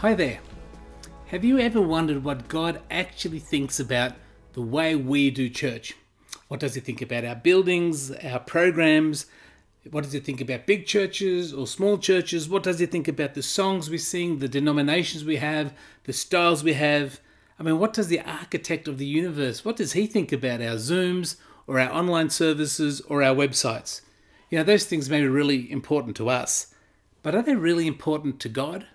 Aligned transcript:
Hi 0.00 0.14
there. 0.14 0.38
Have 1.26 1.44
you 1.44 1.58
ever 1.58 1.80
wondered 1.80 2.22
what 2.22 2.46
God 2.46 2.80
actually 2.88 3.40
thinks 3.40 3.80
about 3.80 4.12
the 4.52 4.62
way 4.62 4.94
we 4.94 5.28
do 5.28 5.50
church? 5.50 5.92
What 6.46 6.60
does 6.60 6.76
He 6.76 6.80
think 6.80 7.02
about 7.02 7.24
our 7.24 7.34
buildings, 7.34 8.12
our 8.12 8.38
programs? 8.38 9.26
What 9.90 10.04
does 10.04 10.12
He 10.12 10.20
think 10.20 10.40
about 10.40 10.68
big 10.68 10.86
churches 10.86 11.52
or 11.52 11.66
small 11.66 11.98
churches? 11.98 12.48
What 12.48 12.62
does 12.62 12.78
He 12.78 12.86
think 12.86 13.08
about 13.08 13.34
the 13.34 13.42
songs 13.42 13.90
we 13.90 13.98
sing, 13.98 14.38
the 14.38 14.46
denominations 14.46 15.24
we 15.24 15.38
have, 15.38 15.74
the 16.04 16.12
styles 16.12 16.62
we 16.62 16.74
have? 16.74 17.18
I 17.58 17.64
mean, 17.64 17.80
what 17.80 17.92
does 17.92 18.06
the 18.06 18.20
architect 18.20 18.86
of 18.86 18.98
the 18.98 19.06
universe, 19.06 19.64
what 19.64 19.74
does 19.74 19.94
He 19.94 20.06
think 20.06 20.30
about 20.30 20.62
our 20.62 20.76
Zooms 20.76 21.38
or 21.66 21.80
our 21.80 21.92
online 21.92 22.30
services 22.30 23.00
or 23.08 23.20
our 23.20 23.34
websites? 23.34 24.02
You 24.48 24.58
know, 24.58 24.64
those 24.64 24.84
things 24.84 25.10
may 25.10 25.22
be 25.22 25.26
really 25.26 25.68
important 25.72 26.14
to 26.18 26.28
us, 26.28 26.72
but 27.24 27.34
are 27.34 27.42
they 27.42 27.56
really 27.56 27.88
important 27.88 28.38
to 28.38 28.48
God? 28.48 28.86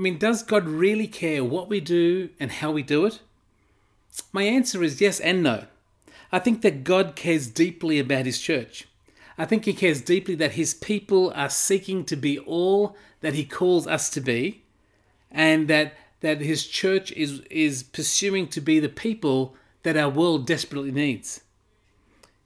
I 0.00 0.02
mean, 0.02 0.16
does 0.16 0.42
God 0.42 0.66
really 0.66 1.06
care 1.06 1.44
what 1.44 1.68
we 1.68 1.78
do 1.78 2.30
and 2.40 2.50
how 2.50 2.70
we 2.70 2.82
do 2.82 3.04
it? 3.04 3.20
My 4.32 4.44
answer 4.44 4.82
is 4.82 4.98
yes 4.98 5.20
and 5.20 5.42
no. 5.42 5.66
I 6.32 6.38
think 6.38 6.62
that 6.62 6.84
God 6.84 7.14
cares 7.14 7.48
deeply 7.48 7.98
about 7.98 8.24
His 8.24 8.40
church. 8.40 8.88
I 9.36 9.44
think 9.44 9.66
He 9.66 9.74
cares 9.74 10.00
deeply 10.00 10.34
that 10.36 10.52
His 10.52 10.72
people 10.72 11.34
are 11.36 11.50
seeking 11.50 12.06
to 12.06 12.16
be 12.16 12.38
all 12.38 12.96
that 13.20 13.34
He 13.34 13.44
calls 13.44 13.86
us 13.86 14.08
to 14.10 14.22
be, 14.22 14.62
and 15.30 15.68
that, 15.68 15.92
that 16.22 16.40
His 16.40 16.66
church 16.66 17.12
is, 17.12 17.40
is 17.50 17.82
pursuing 17.82 18.48
to 18.48 18.62
be 18.62 18.80
the 18.80 18.88
people 18.88 19.54
that 19.82 19.98
our 19.98 20.08
world 20.08 20.46
desperately 20.46 20.92
needs. 20.92 21.42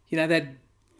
You 0.08 0.16
know, 0.16 0.26
that, 0.26 0.48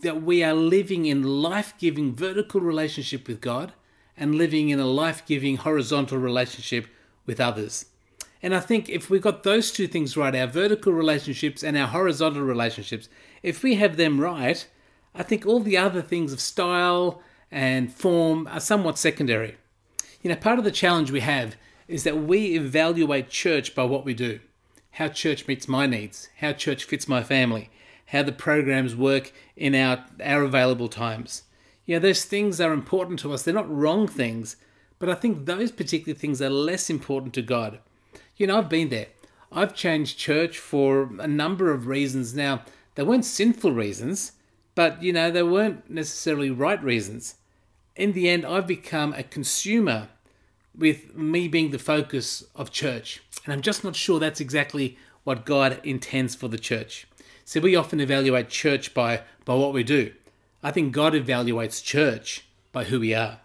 that 0.03 0.23
we 0.23 0.45
are 0.45 0.55
living 0.55 1.07
in 1.07 1.43
life 1.43 1.75
giving 1.81 2.15
vertical 2.15 2.61
relationship 2.61 3.27
with 3.27 3.41
God 3.41 3.73
and 4.17 4.35
living 4.35 4.69
in 4.69 4.81
a 4.81 4.87
life 4.87 5.25
giving 5.27 5.57
horizontal 5.57 6.19
relationship 6.19 6.87
with 7.27 7.41
others. 7.41 7.87
And 8.43 8.55
I 8.55 8.61
think 8.61 8.89
if 8.89 9.09
we 9.09 9.19
got 9.19 9.43
those 9.43 9.73
two 9.73 9.87
things 9.87 10.17
right, 10.17 10.35
our 10.35 10.47
vertical 10.47 10.93
relationships 10.93 11.63
and 11.63 11.77
our 11.77 11.89
horizontal 11.89 12.43
relationships, 12.43 13.09
if 13.43 13.63
we 13.63 13.77
have 13.77 13.97
them 13.97 14.21
right, 14.21 14.67
I 15.15 15.23
think 15.23 15.47
all 15.47 15.61
the 15.61 15.79
other 15.79 16.03
things 16.03 16.33
of 16.33 16.41
style 16.41 17.23
and 17.51 17.93
form 17.93 18.47
are 18.49 18.61
somewhat 18.61 18.99
secondary. 18.99 19.57
You 20.23 20.31
know, 20.31 20.37
part 20.37 20.59
of 20.59 20.65
the 20.65 20.71
challenge 20.71 21.11
we 21.11 21.21
have 21.21 21.57
is 21.89 22.05
that 22.05 22.19
we 22.25 22.57
evaluate 22.57 23.29
church 23.31 23.75
by 23.75 23.85
what 23.85 24.05
we 24.05 24.15
do 24.15 24.41
how 24.95 25.09
church 25.09 25.49
meets 25.49 25.67
my 25.67 25.87
needs, 25.87 26.29
how 26.39 26.53
church 26.53 26.85
fits 26.85 27.09
my 27.09 27.21
family, 27.23 27.69
how 28.07 28.23
the 28.23 28.31
programs 28.31 28.95
work 28.95 29.33
in 29.57 29.75
our, 29.75 30.05
our 30.23 30.43
available 30.43 30.89
times. 30.89 31.43
Yeah, 31.87 31.99
those 31.99 32.25
things 32.25 32.61
are 32.61 32.73
important 32.73 33.19
to 33.21 33.33
us. 33.33 33.43
They're 33.43 33.55
not 33.55 33.75
wrong 33.75 34.09
things, 34.09 34.57
but 34.99 35.09
I 35.09 35.15
think 35.15 35.45
those 35.45 35.71
particular 35.71 36.19
things 36.19 36.41
are 36.41 36.51
less 36.51 36.89
important 36.89 37.35
to 37.35 37.43
God. 37.43 37.79
You 38.37 38.47
know, 38.47 38.59
I've 38.59 38.69
been 38.69 38.89
there. 38.89 39.09
I've 39.53 39.75
changed 39.75 40.19
church 40.19 40.59
for 40.59 41.11
a 41.19 41.29
number 41.29 41.71
of 41.71 41.87
reasons. 41.87 42.35
Now, 42.35 42.63
they 42.95 43.03
weren't 43.03 43.25
sinful 43.25 43.73
reasons, 43.73 44.33
but 44.75 45.03
you 45.03 45.13
know, 45.13 45.31
they 45.31 45.43
weren't 45.43 45.89
necessarily 45.91 46.51
right 46.51 46.83
reasons. 46.83 47.37
In 47.97 48.13
the 48.13 48.29
end, 48.29 48.45
I've 48.45 48.67
become 48.67 49.13
a 49.13 49.23
consumer 49.23 50.09
with 50.77 51.15
me 51.15 51.47
being 51.47 51.71
the 51.71 51.79
focus 51.79 52.45
of 52.57 52.73
church. 52.73 53.23
And 53.45 53.53
I'm 53.53 53.63
just 53.63 53.85
not 53.85 53.95
sure 53.95 54.19
that's 54.19 54.41
exactly 54.41 54.99
what 55.23 55.47
God 55.47 55.81
intends 55.85 56.35
for 56.35 56.49
the 56.49 56.59
church. 56.59 57.07
So 57.45 57.61
we 57.61 57.77
often 57.77 58.01
evaluate 58.01 58.49
church 58.49 58.95
by, 58.95 59.23
by 59.45 59.55
what 59.55 59.73
we 59.73 59.85
do. 59.85 60.13
I 60.65 60.71
think 60.71 60.95
God 60.95 61.13
evaluates 61.13 61.85
church 61.85 62.47
by 62.73 62.85
who 62.85 62.99
we 62.99 63.13
are. 63.13 63.41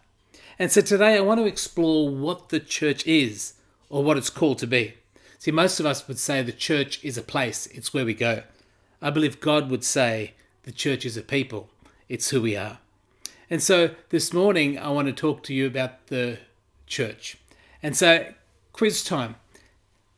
And 0.58 0.72
so 0.72 0.80
today 0.80 1.18
I 1.18 1.20
want 1.20 1.42
to 1.42 1.46
explore 1.46 2.10
what 2.10 2.48
the 2.48 2.62
church 2.62 3.06
is 3.06 3.56
or 3.90 4.06
what 4.06 4.16
it's 4.16 4.30
called 4.30 4.58
to 4.60 4.68
be. 4.68 4.94
See, 5.38 5.52
most 5.52 5.82
of 5.82 5.86
us 5.86 6.08
would 6.08 6.18
say 6.18 6.42
the 6.42 6.54
church 6.54 7.04
is 7.04 7.18
a 7.18 7.22
place, 7.22 7.68
it's 7.68 7.94
where 7.94 8.06
we 8.06 8.14
go. 8.14 8.44
I 9.02 9.10
believe 9.10 9.42
God 9.42 9.70
would 9.70 9.84
say 9.84 10.34
the 10.64 10.72
church 10.72 11.06
is 11.06 11.18
a 11.18 11.22
people, 11.22 11.70
it's 12.08 12.30
who 12.30 12.42
we 12.42 12.56
are. 12.56 12.78
And 13.50 13.62
so 13.62 13.96
this 14.12 14.32
morning 14.32 14.80
I 14.80 14.88
want 14.88 15.08
to 15.08 15.14
talk 15.14 15.44
to 15.44 15.54
you 15.54 15.68
about 15.68 16.08
the 16.08 16.40
church. 16.88 17.38
And 17.84 17.98
so, 17.98 18.34
quiz 18.72 19.04
time. 19.04 19.36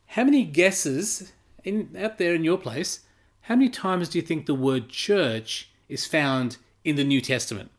How 0.06 0.24
many 0.24 0.44
guesses 0.44 1.32
in, 1.64 1.96
out 2.00 2.20
there 2.20 2.36
in 2.36 2.44
your 2.44 2.60
place, 2.60 3.00
how 3.42 3.56
many 3.56 3.70
times 3.70 4.10
do 4.10 4.20
you 4.20 4.24
think 4.24 4.46
the 4.46 4.54
word 4.54 4.90
church 4.90 5.70
is 5.90 6.06
found 6.06 6.58
in 6.84 6.96
the 6.96 7.04
New 7.04 7.22
Testament? 7.22 7.72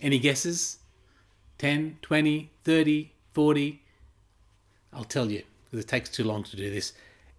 Any 0.00 0.18
guesses? 0.18 0.78
10, 1.58 1.98
20, 2.02 2.50
30, 2.64 3.12
40? 3.32 3.82
I'll 4.92 5.04
tell 5.04 5.30
you 5.30 5.42
because 5.64 5.84
it 5.84 5.88
takes 5.88 6.08
too 6.08 6.24
long 6.24 6.42
to 6.44 6.56
do 6.56 6.70
this. 6.70 6.92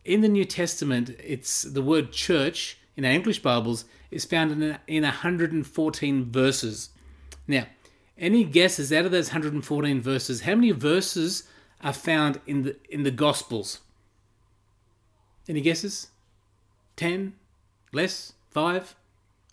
In 0.04 0.22
the 0.22 0.30
New 0.30 0.46
Testament, 0.46 1.10
it's 1.24 1.64
the 1.64 1.82
word 1.82 2.12
church 2.12 2.78
in 2.96 3.06
our 3.06 3.12
English 3.12 3.42
Bibles 3.42 3.86
is 4.12 4.26
found 4.26 4.52
in, 4.52 4.78
in 4.88 5.04
114 5.04 6.32
verses. 6.32 6.90
Now, 7.48 7.66
any 8.18 8.44
guesses 8.44 8.94
out 8.94 9.06
of 9.06 9.12
those 9.12 9.30
114 9.30 10.02
verses, 10.02 10.42
how 10.42 10.56
many 10.56 10.72
verses 10.72 11.44
are 11.82 11.94
found 11.94 12.40
in 12.48 12.64
the 12.64 12.76
in 12.90 13.04
the 13.04 13.12
Gospels? 13.12 13.82
Any 15.48 15.62
guesses? 15.62 16.08
10? 16.96 17.34
Less? 17.92 18.34
5? 18.52 18.96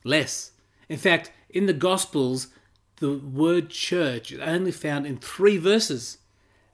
Less. 0.05 0.53
In 0.89 0.99
fact, 0.99 1.31
in 1.51 1.67
the 1.67 1.73
Gospels, 1.73 2.49
the 2.97 3.19
word 3.19 3.71
church 3.71 4.33
is 4.33 4.41
only 4.41 4.73
found 4.73 5.07
in 5.07 5.19
three 5.19 5.59
verses. 5.59 6.19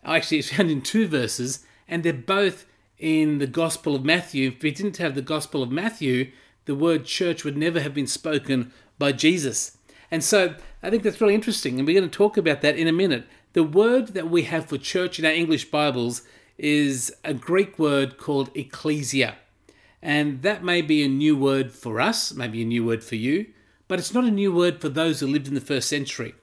Oh, 0.04 0.12
actually, 0.12 0.38
it's 0.38 0.52
found 0.54 0.70
in 0.70 0.82
two 0.82 1.06
verses, 1.06 1.64
and 1.88 2.02
they're 2.02 2.12
both 2.12 2.66
in 2.98 3.38
the 3.38 3.46
Gospel 3.46 3.94
of 3.94 4.04
Matthew. 4.04 4.48
If 4.48 4.62
we 4.62 4.70
didn't 4.70 4.98
have 4.98 5.14
the 5.14 5.22
Gospel 5.22 5.62
of 5.62 5.70
Matthew, 5.70 6.30
the 6.64 6.74
word 6.74 7.04
church 7.04 7.44
would 7.44 7.56
never 7.56 7.80
have 7.80 7.94
been 7.94 8.06
spoken 8.06 8.72
by 8.98 9.12
Jesus. 9.12 9.78
And 10.10 10.22
so 10.22 10.54
I 10.82 10.90
think 10.90 11.02
that's 11.02 11.20
really 11.20 11.34
interesting, 11.34 11.78
and 11.78 11.86
we're 11.86 11.98
going 11.98 12.10
to 12.10 12.16
talk 12.16 12.36
about 12.36 12.60
that 12.62 12.76
in 12.76 12.88
a 12.88 12.92
minute. 12.92 13.26
The 13.54 13.64
word 13.64 14.08
that 14.08 14.30
we 14.30 14.42
have 14.42 14.66
for 14.66 14.78
church 14.78 15.18
in 15.18 15.24
our 15.24 15.32
English 15.32 15.70
Bibles 15.70 16.22
is 16.56 17.14
a 17.24 17.34
Greek 17.34 17.78
word 17.78 18.18
called 18.18 18.50
ecclesia. 18.54 19.36
And 20.02 20.42
that 20.42 20.62
may 20.62 20.82
be 20.82 21.02
a 21.02 21.08
new 21.08 21.36
word 21.36 21.72
for 21.72 22.00
us, 22.00 22.32
maybe 22.32 22.62
a 22.62 22.66
new 22.66 22.84
word 22.84 23.02
for 23.02 23.16
you 23.16 23.46
but 23.88 23.98
it's 23.98 24.14
not 24.14 24.24
a 24.24 24.30
new 24.30 24.52
word 24.52 24.80
for 24.80 24.90
those 24.90 25.20
who 25.20 25.26
lived 25.26 25.48
in 25.48 25.54
the 25.54 25.60
first 25.60 25.88
century. 25.88 26.34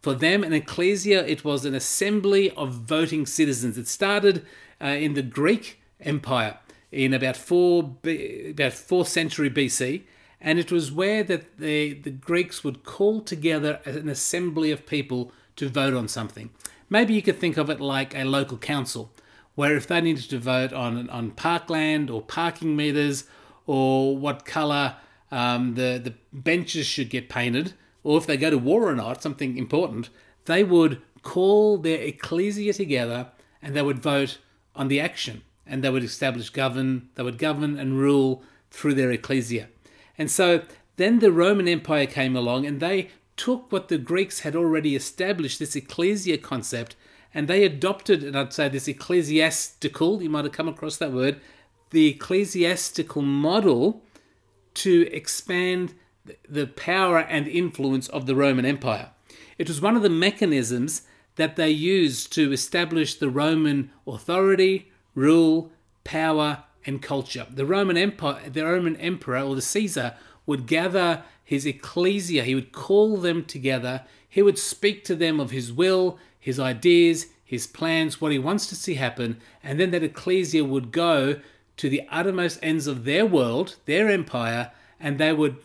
For 0.00 0.14
them, 0.14 0.44
an 0.44 0.52
ecclesia, 0.52 1.26
it 1.26 1.44
was 1.44 1.64
an 1.64 1.74
assembly 1.74 2.50
of 2.52 2.72
voting 2.72 3.26
citizens. 3.26 3.76
It 3.76 3.88
started 3.88 4.44
uh, 4.80 4.86
in 4.88 5.14
the 5.14 5.22
Greek 5.22 5.80
Empire 6.00 6.58
in 6.92 7.12
about 7.12 7.36
four 7.36 7.96
about 8.04 8.72
fourth 8.72 9.08
century 9.08 9.50
BC, 9.50 10.02
and 10.40 10.58
it 10.58 10.70
was 10.70 10.92
where 10.92 11.24
that 11.24 11.58
the, 11.58 11.94
the 11.94 12.10
Greeks 12.10 12.62
would 12.62 12.84
call 12.84 13.20
together 13.20 13.80
an 13.84 14.08
assembly 14.08 14.70
of 14.70 14.86
people 14.86 15.32
to 15.56 15.68
vote 15.68 15.94
on 15.94 16.06
something. 16.06 16.50
Maybe 16.90 17.14
you 17.14 17.22
could 17.22 17.38
think 17.38 17.56
of 17.56 17.70
it 17.70 17.80
like 17.80 18.14
a 18.14 18.24
local 18.24 18.58
council, 18.58 19.10
where 19.54 19.74
if 19.74 19.86
they 19.86 20.00
needed 20.00 20.28
to 20.30 20.38
vote 20.38 20.72
on 20.72 21.08
on 21.10 21.30
parkland 21.32 22.10
or 22.10 22.22
parking 22.22 22.76
meters 22.76 23.24
or 23.66 24.16
what 24.16 24.44
colour 24.44 24.96
um, 25.34 25.74
the 25.74 26.00
the 26.02 26.14
benches 26.32 26.86
should 26.86 27.10
get 27.10 27.28
painted, 27.28 27.74
or 28.04 28.16
if 28.16 28.26
they 28.26 28.36
go 28.36 28.50
to 28.50 28.58
war 28.58 28.88
or 28.88 28.94
not, 28.94 29.22
something 29.22 29.58
important, 29.58 30.08
they 30.44 30.62
would 30.62 31.02
call 31.22 31.78
their 31.78 32.00
ecclesia 32.02 32.72
together 32.72 33.28
and 33.60 33.74
they 33.74 33.82
would 33.82 33.98
vote 33.98 34.38
on 34.76 34.88
the 34.88 35.00
action, 35.00 35.42
and 35.66 35.82
they 35.82 35.90
would 35.90 36.04
establish 36.04 36.50
govern, 36.50 37.08
they 37.14 37.22
would 37.22 37.38
govern 37.38 37.78
and 37.78 37.98
rule 37.98 38.42
through 38.70 38.94
their 38.94 39.10
ecclesia. 39.10 39.68
And 40.18 40.30
so 40.30 40.62
then 40.96 41.18
the 41.18 41.32
Roman 41.32 41.66
Empire 41.66 42.06
came 42.06 42.36
along 42.36 42.66
and 42.66 42.78
they 42.78 43.08
took 43.36 43.72
what 43.72 43.88
the 43.88 43.98
Greeks 43.98 44.40
had 44.40 44.54
already 44.54 44.94
established, 44.94 45.58
this 45.58 45.74
ecclesia 45.74 46.38
concept, 46.38 46.94
and 47.32 47.48
they 47.48 47.64
adopted, 47.64 48.22
and 48.22 48.36
I'd 48.36 48.52
say 48.52 48.68
this 48.68 48.86
ecclesiastical, 48.86 50.22
you 50.22 50.30
might 50.30 50.44
have 50.44 50.52
come 50.52 50.68
across 50.68 50.98
that 50.98 51.12
word, 51.12 51.40
the 51.90 52.08
ecclesiastical 52.08 53.22
model 53.22 54.02
to 54.74 55.08
expand 55.12 55.94
the 56.48 56.66
power 56.66 57.18
and 57.18 57.46
influence 57.46 58.08
of 58.08 58.26
the 58.26 58.34
Roman 58.34 58.64
Empire. 58.64 59.10
It 59.58 59.68
was 59.68 59.80
one 59.80 59.96
of 59.96 60.02
the 60.02 60.10
mechanisms 60.10 61.02
that 61.36 61.56
they 61.56 61.70
used 61.70 62.32
to 62.32 62.52
establish 62.52 63.14
the 63.14 63.30
Roman 63.30 63.90
authority, 64.06 64.90
rule, 65.14 65.70
power, 66.02 66.64
and 66.86 67.02
culture. 67.02 67.46
The 67.50 67.66
Roman 67.66 67.96
Empire, 67.96 68.48
the 68.48 68.64
Roman 68.64 68.96
emperor 68.96 69.40
or 69.40 69.54
the 69.54 69.62
Caesar 69.62 70.14
would 70.46 70.66
gather 70.66 71.22
his 71.42 71.66
ecclesia, 71.66 72.44
he 72.44 72.54
would 72.54 72.72
call 72.72 73.16
them 73.16 73.44
together, 73.44 74.02
he 74.28 74.42
would 74.42 74.58
speak 74.58 75.04
to 75.04 75.14
them 75.14 75.40
of 75.40 75.50
his 75.50 75.72
will, 75.72 76.18
his 76.38 76.58
ideas, 76.58 77.26
his 77.44 77.66
plans, 77.66 78.20
what 78.20 78.32
he 78.32 78.38
wants 78.38 78.66
to 78.66 78.74
see 78.74 78.94
happen, 78.94 79.40
and 79.62 79.78
then 79.78 79.90
that 79.90 80.02
ecclesia 80.02 80.64
would 80.64 80.90
go 80.90 81.40
to 81.76 81.88
the 81.88 82.02
uttermost 82.10 82.58
ends 82.62 82.86
of 82.86 83.04
their 83.04 83.26
world, 83.26 83.76
their 83.86 84.08
empire, 84.08 84.70
and 85.00 85.18
they 85.18 85.32
would 85.32 85.56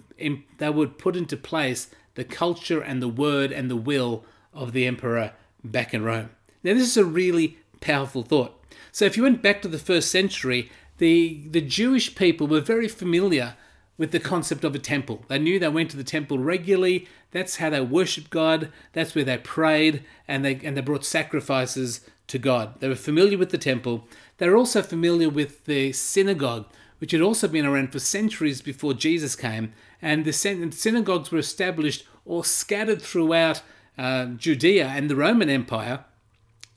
they 0.57 0.69
would 0.69 0.97
put 0.97 1.15
into 1.15 1.37
place 1.37 1.89
the 2.15 2.25
culture 2.25 2.81
and 2.81 3.01
the 3.01 3.07
word 3.07 3.51
and 3.53 3.71
the 3.71 3.75
will 3.77 4.25
of 4.53 4.73
the 4.73 4.85
emperor 4.85 5.31
back 5.63 5.93
in 5.93 6.03
Rome. 6.03 6.29
Now, 6.63 6.73
this 6.73 6.83
is 6.83 6.97
a 6.97 7.05
really 7.05 7.57
powerful 7.79 8.23
thought. 8.23 8.61
So 8.91 9.05
if 9.05 9.15
you 9.15 9.23
went 9.23 9.41
back 9.41 9.61
to 9.61 9.67
the 9.67 9.77
first 9.77 10.11
century, 10.11 10.69
the, 10.97 11.41
the 11.49 11.61
Jewish 11.61 12.15
people 12.15 12.47
were 12.47 12.59
very 12.59 12.89
familiar 12.89 13.55
with 13.97 14.11
the 14.11 14.19
concept 14.19 14.63
of 14.63 14.75
a 14.75 14.79
temple. 14.79 15.23
They 15.27 15.39
knew 15.39 15.59
they 15.59 15.69
went 15.69 15.91
to 15.91 15.97
the 15.97 16.03
temple 16.03 16.39
regularly. 16.39 17.07
That's 17.31 17.57
how 17.57 17.69
they 17.69 17.81
worshiped 17.81 18.29
God. 18.29 18.71
That's 18.93 19.13
where 19.13 19.23
they 19.23 19.37
prayed 19.37 20.03
and 20.27 20.43
they 20.43 20.59
and 20.63 20.75
they 20.75 20.81
brought 20.81 21.05
sacrifices 21.05 22.01
to 22.27 22.39
God. 22.39 22.79
They 22.79 22.87
were 22.87 22.95
familiar 22.95 23.37
with 23.37 23.49
the 23.49 23.57
temple. 23.57 24.07
They 24.39 24.49
were 24.49 24.57
also 24.57 24.81
familiar 24.81 25.29
with 25.29 25.65
the 25.65 25.91
synagogue, 25.91 26.65
which 26.97 27.11
had 27.11 27.21
also 27.21 27.47
been 27.47 27.65
around 27.65 27.91
for 27.91 27.99
centuries 27.99 28.61
before 28.61 28.93
Jesus 28.93 29.35
came. 29.35 29.73
And 30.01 30.25
the 30.25 30.33
synagogues 30.33 31.31
were 31.31 31.39
established 31.39 32.05
or 32.25 32.43
scattered 32.43 33.01
throughout 33.01 33.61
uh, 33.97 34.25
Judea 34.27 34.87
and 34.87 35.09
the 35.09 35.15
Roman 35.15 35.49
Empire 35.49 36.05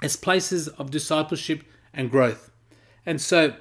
as 0.03 0.17
places 0.17 0.69
of 0.69 0.91
discipleship 0.91 1.63
and 1.95 2.11
growth. 2.11 2.51
And 3.07 3.21
so 3.21 3.55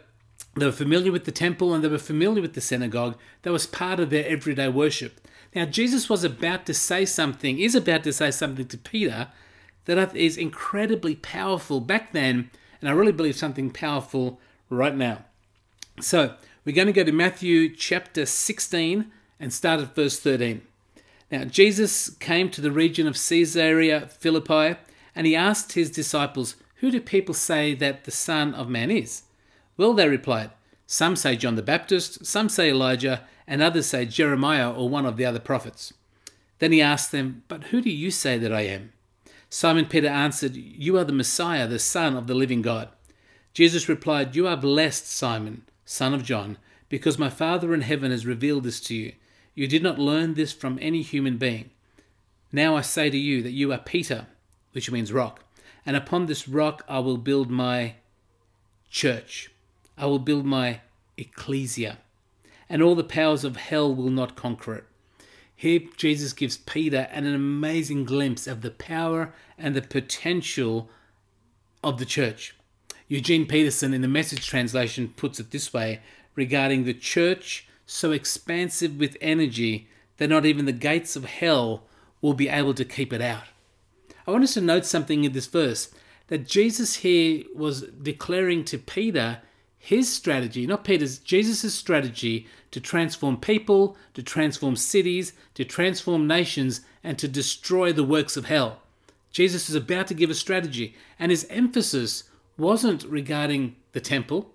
they 0.55 0.65
were 0.65 0.71
familiar 0.71 1.11
with 1.11 1.25
the 1.25 1.31
temple 1.31 1.73
and 1.73 1.83
they 1.83 1.87
were 1.87 1.99
familiar 1.99 2.41
with 2.41 2.55
the 2.55 2.61
synagogue. 2.61 3.17
That 3.43 3.53
was 3.53 3.67
part 3.67 3.99
of 3.99 4.09
their 4.09 4.27
everyday 4.27 4.67
worship. 4.67 5.21
Now, 5.53 5.65
Jesus 5.65 6.09
was 6.09 6.23
about 6.23 6.65
to 6.65 6.73
say 6.73 7.05
something, 7.05 7.59
is 7.59 7.75
about 7.75 8.03
to 8.05 8.13
say 8.13 8.31
something 8.31 8.67
to 8.67 8.77
Peter 8.77 9.27
that 9.85 10.15
is 10.15 10.37
incredibly 10.37 11.15
powerful 11.15 11.79
back 11.79 12.13
then, 12.13 12.49
and 12.81 12.89
I 12.89 12.93
really 12.93 13.11
believe 13.11 13.37
something 13.37 13.69
powerful 13.69 14.39
right 14.69 14.95
now. 14.95 15.25
So, 15.99 16.33
we're 16.65 16.75
going 16.75 16.87
to 16.87 16.93
go 16.93 17.03
to 17.03 17.11
Matthew 17.11 17.73
chapter 17.75 18.25
16 18.25 19.11
and 19.39 19.53
start 19.53 19.79
at 19.79 19.95
verse 19.95 20.19
13. 20.19 20.61
Now, 21.31 21.45
Jesus 21.45 22.09
came 22.09 22.49
to 22.49 22.61
the 22.61 22.71
region 22.71 23.07
of 23.07 23.15
Caesarea 23.15 24.07
Philippi 24.07 24.77
and 25.15 25.27
he 25.27 25.35
asked 25.35 25.73
his 25.73 25.89
disciples, 25.89 26.55
Who 26.75 26.91
do 26.91 27.01
people 27.01 27.33
say 27.33 27.73
that 27.75 28.03
the 28.03 28.11
Son 28.11 28.53
of 28.53 28.69
Man 28.69 28.91
is? 28.91 29.23
Well, 29.77 29.93
they 29.93 30.07
replied, 30.07 30.51
Some 30.85 31.15
say 31.15 31.35
John 31.35 31.55
the 31.55 31.61
Baptist, 31.61 32.25
some 32.25 32.49
say 32.49 32.69
Elijah, 32.69 33.23
and 33.47 33.61
others 33.61 33.87
say 33.87 34.05
Jeremiah 34.05 34.71
or 34.71 34.89
one 34.89 35.05
of 35.05 35.17
the 35.17 35.25
other 35.25 35.39
prophets. 35.39 35.93
Then 36.59 36.71
he 36.71 36.81
asked 36.81 37.11
them, 37.11 37.43
But 37.47 37.65
who 37.65 37.81
do 37.81 37.89
you 37.89 38.11
say 38.11 38.37
that 38.37 38.53
I 38.53 38.61
am? 38.61 38.93
Simon 39.53 39.85
Peter 39.85 40.07
answered, 40.07 40.55
You 40.55 40.97
are 40.97 41.03
the 41.03 41.11
Messiah, 41.11 41.67
the 41.67 41.77
Son 41.77 42.15
of 42.15 42.25
the 42.25 42.33
living 42.33 42.61
God. 42.61 42.87
Jesus 43.53 43.89
replied, 43.89 44.33
You 44.33 44.47
are 44.47 44.55
blessed, 44.55 45.05
Simon, 45.11 45.63
son 45.83 46.13
of 46.13 46.23
John, 46.23 46.57
because 46.87 47.19
my 47.19 47.29
Father 47.29 47.73
in 47.73 47.81
heaven 47.81 48.11
has 48.11 48.25
revealed 48.25 48.63
this 48.63 48.79
to 48.81 48.95
you. 48.95 49.11
You 49.53 49.67
did 49.67 49.83
not 49.83 49.99
learn 49.99 50.35
this 50.35 50.53
from 50.53 50.79
any 50.81 51.01
human 51.01 51.37
being. 51.37 51.69
Now 52.53 52.77
I 52.77 52.81
say 52.81 53.09
to 53.09 53.17
you 53.17 53.43
that 53.43 53.51
you 53.51 53.73
are 53.73 53.77
Peter, 53.77 54.27
which 54.71 54.89
means 54.89 55.11
rock, 55.11 55.43
and 55.85 55.97
upon 55.97 56.27
this 56.27 56.47
rock 56.47 56.85
I 56.87 56.99
will 56.99 57.17
build 57.17 57.51
my 57.51 57.95
church. 58.89 59.51
I 59.97 60.05
will 60.05 60.19
build 60.19 60.45
my 60.45 60.79
ecclesia, 61.17 61.97
and 62.69 62.81
all 62.81 62.95
the 62.95 63.03
powers 63.03 63.43
of 63.43 63.57
hell 63.57 63.93
will 63.93 64.09
not 64.11 64.37
conquer 64.37 64.75
it. 64.75 64.85
Here, 65.61 65.81
Jesus 65.95 66.33
gives 66.33 66.57
Peter 66.57 67.07
an 67.11 67.27
amazing 67.27 68.03
glimpse 68.05 68.47
of 68.47 68.61
the 68.61 68.71
power 68.71 69.31
and 69.59 69.75
the 69.75 69.83
potential 69.83 70.89
of 71.83 71.99
the 71.99 72.05
church. 72.05 72.55
Eugene 73.07 73.45
Peterson, 73.45 73.93
in 73.93 74.01
the 74.01 74.07
message 74.07 74.47
translation, 74.47 75.13
puts 75.15 75.39
it 75.39 75.51
this 75.51 75.71
way 75.71 75.99
regarding 76.33 76.83
the 76.83 76.95
church 76.95 77.67
so 77.85 78.11
expansive 78.11 78.97
with 78.97 79.15
energy 79.21 79.87
that 80.17 80.31
not 80.31 80.47
even 80.47 80.65
the 80.65 80.71
gates 80.71 81.15
of 81.15 81.25
hell 81.25 81.83
will 82.23 82.33
be 82.33 82.49
able 82.49 82.73
to 82.73 82.83
keep 82.83 83.13
it 83.13 83.21
out. 83.21 83.43
I 84.25 84.31
want 84.31 84.43
us 84.43 84.55
to 84.55 84.61
note 84.61 84.87
something 84.87 85.23
in 85.25 85.33
this 85.33 85.45
verse 85.45 85.93
that 86.29 86.47
Jesus 86.47 86.95
here 86.95 87.43
was 87.55 87.83
declaring 87.83 88.65
to 88.65 88.79
Peter 88.79 89.41
his 89.83 90.13
strategy, 90.13 90.67
not 90.67 90.83
Peter's, 90.83 91.17
Jesus' 91.17 91.73
strategy 91.73 92.45
to 92.69 92.79
transform 92.79 93.37
people, 93.37 93.97
to 94.13 94.21
transform 94.21 94.75
cities, 94.75 95.33
to 95.55 95.65
transform 95.65 96.27
nations, 96.27 96.81
and 97.03 97.17
to 97.17 97.27
destroy 97.27 97.91
the 97.91 98.03
works 98.03 98.37
of 98.37 98.45
hell. 98.45 98.83
Jesus 99.31 99.69
is 99.69 99.75
about 99.75 100.05
to 100.05 100.13
give 100.13 100.29
a 100.29 100.35
strategy, 100.35 100.95
and 101.17 101.31
his 101.31 101.47
emphasis 101.49 102.25
wasn't 102.59 103.03
regarding 103.05 103.75
the 103.93 103.99
temple, 103.99 104.51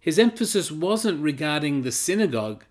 his 0.00 0.18
emphasis 0.18 0.72
wasn't 0.72 1.22
regarding 1.22 1.82
the 1.82 1.92
synagogue. 1.92 2.64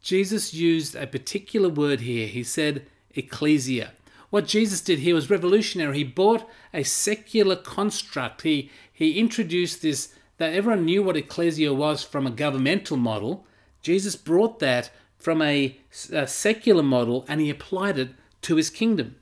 Jesus 0.00 0.54
used 0.54 0.96
a 0.96 1.06
particular 1.06 1.68
word 1.68 2.00
here. 2.00 2.26
He 2.28 2.42
said 2.42 2.86
ecclesia. 3.14 3.92
What 4.30 4.46
Jesus 4.46 4.80
did 4.80 5.00
here 5.00 5.14
was 5.14 5.28
revolutionary. 5.28 5.98
He 5.98 6.04
bought 6.04 6.48
a 6.72 6.82
secular 6.82 7.56
construct. 7.56 8.42
He, 8.42 8.70
he 8.90 9.18
introduced 9.18 9.82
this 9.82 10.14
that 10.40 10.54
everyone 10.54 10.86
knew 10.86 11.02
what 11.02 11.18
ecclesia 11.18 11.74
was 11.74 12.02
from 12.02 12.26
a 12.26 12.30
governmental 12.30 12.96
model. 12.96 13.44
Jesus 13.82 14.16
brought 14.16 14.58
that 14.60 14.90
from 15.18 15.42
a, 15.42 15.76
a 16.10 16.26
secular 16.26 16.82
model 16.82 17.26
and 17.28 17.42
he 17.42 17.50
applied 17.50 17.98
it 17.98 18.08
to 18.40 18.56
his 18.56 18.70
kingdom. 18.70 19.16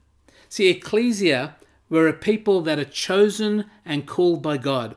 See, 0.49 0.69
ecclesia 0.69 1.57
were 1.91 2.07
a 2.07 2.13
people 2.13 2.61
that 2.61 2.79
are 2.79 2.85
chosen 2.85 3.65
and 3.85 4.07
called 4.07 4.43
by 4.43 4.59
God, 4.59 4.95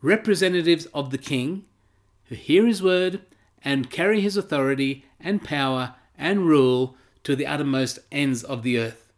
representatives 0.00 0.86
of 0.94 1.10
the 1.10 1.18
king, 1.18 1.66
who 2.30 2.34
hear 2.34 2.64
his 2.64 2.82
word 2.82 3.20
and 3.62 3.90
carry 3.90 4.22
his 4.22 4.38
authority 4.38 5.04
and 5.20 5.44
power 5.44 5.96
and 6.16 6.46
rule 6.46 6.96
to 7.24 7.36
the 7.36 7.46
uttermost 7.46 7.98
ends 8.10 8.42
of 8.42 8.62
the 8.62 8.78
earth. 8.78 9.12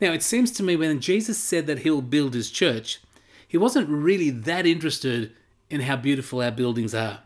Now, 0.00 0.12
it 0.12 0.24
seems 0.24 0.50
to 0.52 0.64
me 0.64 0.74
when 0.74 0.98
Jesus 0.98 1.38
said 1.38 1.68
that 1.68 1.78
he'll 1.78 2.02
build 2.02 2.34
his 2.34 2.50
church, 2.50 3.00
he 3.46 3.56
wasn't 3.56 3.88
really 3.88 4.30
that 4.30 4.66
interested 4.66 5.30
in 5.74 5.80
how 5.80 5.96
beautiful 5.96 6.40
our 6.40 6.52
buildings 6.52 6.94
are, 6.94 7.18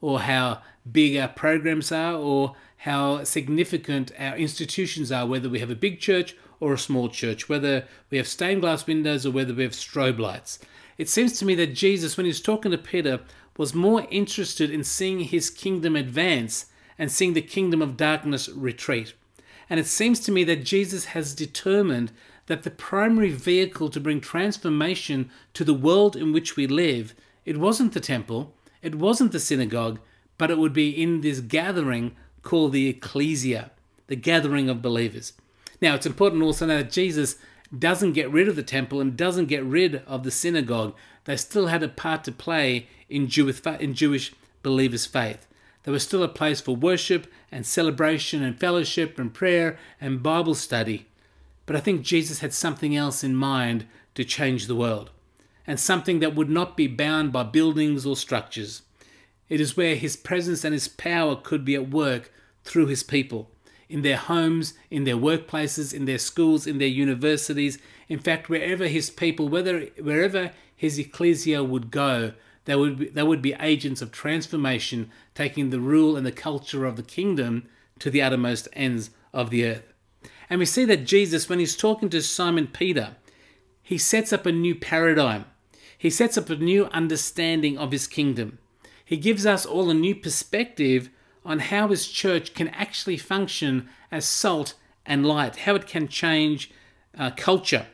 or 0.00 0.20
how 0.20 0.62
big 0.90 1.16
our 1.16 1.26
programs 1.26 1.90
are, 1.90 2.14
or 2.14 2.54
how 2.76 3.24
significant 3.24 4.12
our 4.16 4.36
institutions 4.36 5.10
are, 5.10 5.26
whether 5.26 5.48
we 5.48 5.58
have 5.58 5.70
a 5.70 5.74
big 5.74 5.98
church 5.98 6.36
or 6.60 6.72
a 6.72 6.78
small 6.78 7.08
church, 7.08 7.48
whether 7.48 7.84
we 8.08 8.16
have 8.16 8.28
stained 8.28 8.60
glass 8.60 8.86
windows 8.86 9.26
or 9.26 9.32
whether 9.32 9.52
we 9.52 9.64
have 9.64 9.72
strobe 9.72 10.20
lights. 10.20 10.60
It 10.96 11.08
seems 11.08 11.36
to 11.40 11.44
me 11.44 11.56
that 11.56 11.74
Jesus, 11.74 12.16
when 12.16 12.24
he 12.24 12.30
was 12.30 12.40
talking 12.40 12.70
to 12.70 12.78
Peter, 12.78 13.18
was 13.56 13.74
more 13.74 14.06
interested 14.12 14.70
in 14.70 14.84
seeing 14.84 15.18
his 15.18 15.50
kingdom 15.50 15.96
advance 15.96 16.66
and 17.00 17.10
seeing 17.10 17.32
the 17.32 17.42
kingdom 17.42 17.82
of 17.82 17.96
darkness 17.96 18.48
retreat. 18.48 19.12
And 19.68 19.80
it 19.80 19.86
seems 19.86 20.20
to 20.20 20.30
me 20.30 20.44
that 20.44 20.64
Jesus 20.64 21.06
has 21.06 21.34
determined 21.34 22.12
that 22.46 22.62
the 22.62 22.70
primary 22.70 23.32
vehicle 23.32 23.90
to 23.90 23.98
bring 23.98 24.20
transformation 24.20 25.30
to 25.54 25.64
the 25.64 25.74
world 25.74 26.14
in 26.14 26.32
which 26.32 26.54
we 26.54 26.68
live, 26.68 27.12
it 27.48 27.56
wasn't 27.56 27.94
the 27.94 28.00
temple, 28.00 28.54
it 28.82 28.96
wasn't 28.96 29.32
the 29.32 29.40
synagogue, 29.40 30.00
but 30.36 30.50
it 30.50 30.58
would 30.58 30.74
be 30.74 30.90
in 30.90 31.22
this 31.22 31.40
gathering 31.40 32.14
called 32.42 32.72
the 32.72 32.88
ecclesia, 32.88 33.70
the 34.06 34.16
gathering 34.16 34.68
of 34.68 34.82
believers. 34.82 35.32
Now, 35.80 35.94
it's 35.94 36.04
important 36.04 36.42
also 36.42 36.66
know 36.66 36.76
that 36.82 36.92
Jesus 36.92 37.36
doesn't 37.76 38.12
get 38.12 38.30
rid 38.30 38.48
of 38.48 38.56
the 38.56 38.62
temple 38.62 39.00
and 39.00 39.16
doesn't 39.16 39.46
get 39.46 39.64
rid 39.64 40.02
of 40.06 40.24
the 40.24 40.30
synagogue. 40.30 40.94
They 41.24 41.38
still 41.38 41.68
had 41.68 41.82
a 41.82 41.88
part 41.88 42.22
to 42.24 42.32
play 42.32 42.86
in 43.08 43.28
Jewish, 43.28 43.64
in 43.80 43.94
Jewish 43.94 44.34
believers' 44.62 45.06
faith. 45.06 45.46
There 45.84 45.92
was 45.92 46.02
still 46.02 46.22
a 46.22 46.28
place 46.28 46.60
for 46.60 46.76
worship 46.76 47.32
and 47.50 47.64
celebration 47.64 48.42
and 48.42 48.60
fellowship 48.60 49.18
and 49.18 49.32
prayer 49.32 49.78
and 49.98 50.22
Bible 50.22 50.54
study. 50.54 51.06
But 51.64 51.76
I 51.76 51.80
think 51.80 52.02
Jesus 52.02 52.40
had 52.40 52.52
something 52.52 52.94
else 52.94 53.24
in 53.24 53.34
mind 53.34 53.86
to 54.16 54.22
change 54.22 54.66
the 54.66 54.76
world, 54.76 55.10
and 55.68 55.78
something 55.78 56.20
that 56.20 56.34
would 56.34 56.48
not 56.48 56.78
be 56.78 56.86
bound 56.86 57.30
by 57.30 57.42
buildings 57.42 58.06
or 58.06 58.16
structures. 58.16 58.82
It 59.50 59.60
is 59.60 59.76
where 59.76 59.96
his 59.96 60.16
presence 60.16 60.64
and 60.64 60.72
his 60.72 60.88
power 60.88 61.36
could 61.36 61.62
be 61.62 61.74
at 61.74 61.90
work 61.90 62.32
through 62.64 62.86
his 62.86 63.02
people, 63.02 63.50
in 63.86 64.00
their 64.00 64.16
homes, 64.16 64.72
in 64.90 65.04
their 65.04 65.16
workplaces, 65.16 65.92
in 65.92 66.06
their 66.06 66.18
schools, 66.18 66.66
in 66.66 66.78
their 66.78 66.88
universities, 66.88 67.78
in 68.08 68.18
fact, 68.18 68.48
wherever 68.48 68.86
his 68.86 69.10
people, 69.10 69.50
whether 69.50 69.80
wherever 70.00 70.52
his 70.74 70.98
ecclesia 70.98 71.62
would 71.62 71.90
go, 71.90 72.32
they 72.64 72.74
would 72.74 72.98
be, 72.98 73.08
they 73.10 73.22
would 73.22 73.42
be 73.42 73.54
agents 73.60 74.00
of 74.00 74.10
transformation, 74.10 75.10
taking 75.34 75.68
the 75.68 75.80
rule 75.80 76.16
and 76.16 76.24
the 76.24 76.32
culture 76.32 76.86
of 76.86 76.96
the 76.96 77.02
kingdom 77.02 77.68
to 77.98 78.10
the 78.10 78.22
uttermost 78.22 78.68
ends 78.72 79.10
of 79.34 79.50
the 79.50 79.66
earth. 79.66 79.92
And 80.48 80.60
we 80.60 80.64
see 80.66 80.86
that 80.86 81.04
Jesus, 81.04 81.46
when 81.46 81.58
he's 81.58 81.76
talking 81.76 82.08
to 82.08 82.22
Simon 82.22 82.68
Peter, 82.68 83.16
he 83.82 83.98
sets 83.98 84.32
up 84.32 84.46
a 84.46 84.52
new 84.52 84.74
paradigm. 84.74 85.44
He 85.98 86.10
sets 86.10 86.38
up 86.38 86.48
a 86.48 86.56
new 86.56 86.86
understanding 86.86 87.76
of 87.76 87.92
his 87.92 88.06
kingdom. 88.06 88.58
He 89.04 89.16
gives 89.16 89.44
us 89.44 89.66
all 89.66 89.90
a 89.90 89.94
new 89.94 90.14
perspective 90.14 91.10
on 91.44 91.58
how 91.58 91.88
his 91.88 92.08
church 92.08 92.54
can 92.54 92.68
actually 92.68 93.16
function 93.16 93.88
as 94.10 94.24
salt 94.24 94.74
and 95.04 95.26
light, 95.26 95.56
how 95.56 95.74
it 95.74 95.86
can 95.86 96.08
change 96.08 96.70
uh, 97.18 97.30
culture. 97.36 97.86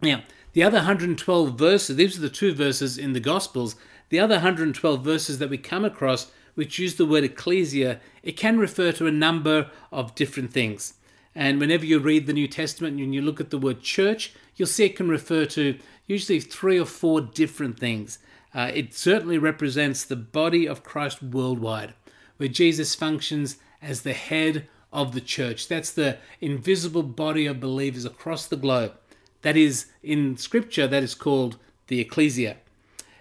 Now, 0.00 0.24
the 0.52 0.62
other 0.62 0.78
112 0.78 1.58
verses, 1.58 1.96
these 1.96 2.18
are 2.18 2.20
the 2.20 2.28
two 2.28 2.52
verses 2.52 2.98
in 2.98 3.12
the 3.12 3.20
Gospels 3.20 3.76
the 4.12 4.20
other 4.20 4.34
112 4.34 5.02
verses 5.02 5.38
that 5.38 5.48
we 5.48 5.56
come 5.56 5.86
across 5.86 6.30
which 6.54 6.78
use 6.78 6.96
the 6.96 7.06
word 7.06 7.24
ecclesia, 7.24 7.98
it 8.22 8.36
can 8.36 8.58
refer 8.58 8.92
to 8.92 9.06
a 9.06 9.10
number 9.10 9.70
of 9.90 10.14
different 10.14 10.52
things. 10.52 10.92
And 11.34 11.60
whenever 11.60 11.84
you 11.84 11.98
read 11.98 12.26
the 12.26 12.32
New 12.32 12.48
Testament 12.48 13.00
and 13.00 13.14
you 13.14 13.22
look 13.22 13.40
at 13.40 13.50
the 13.50 13.58
word 13.58 13.82
church, 13.82 14.34
you'll 14.56 14.68
see 14.68 14.84
it 14.84 14.96
can 14.96 15.08
refer 15.08 15.46
to 15.46 15.78
usually 16.06 16.40
three 16.40 16.78
or 16.78 16.84
four 16.84 17.20
different 17.20 17.78
things. 17.78 18.18
Uh, 18.54 18.70
it 18.74 18.92
certainly 18.94 19.38
represents 19.38 20.04
the 20.04 20.16
body 20.16 20.66
of 20.66 20.84
Christ 20.84 21.22
worldwide, 21.22 21.94
where 22.36 22.50
Jesus 22.50 22.94
functions 22.94 23.56
as 23.80 24.02
the 24.02 24.12
head 24.12 24.68
of 24.92 25.14
the 25.14 25.22
church. 25.22 25.68
That's 25.68 25.90
the 25.90 26.18
invisible 26.40 27.02
body 27.02 27.46
of 27.46 27.60
believers 27.60 28.04
across 28.04 28.46
the 28.46 28.56
globe. 28.56 28.92
That 29.40 29.56
is, 29.56 29.86
in 30.02 30.36
Scripture, 30.36 30.86
that 30.86 31.02
is 31.02 31.14
called 31.14 31.56
the 31.86 32.00
ecclesia. 32.00 32.58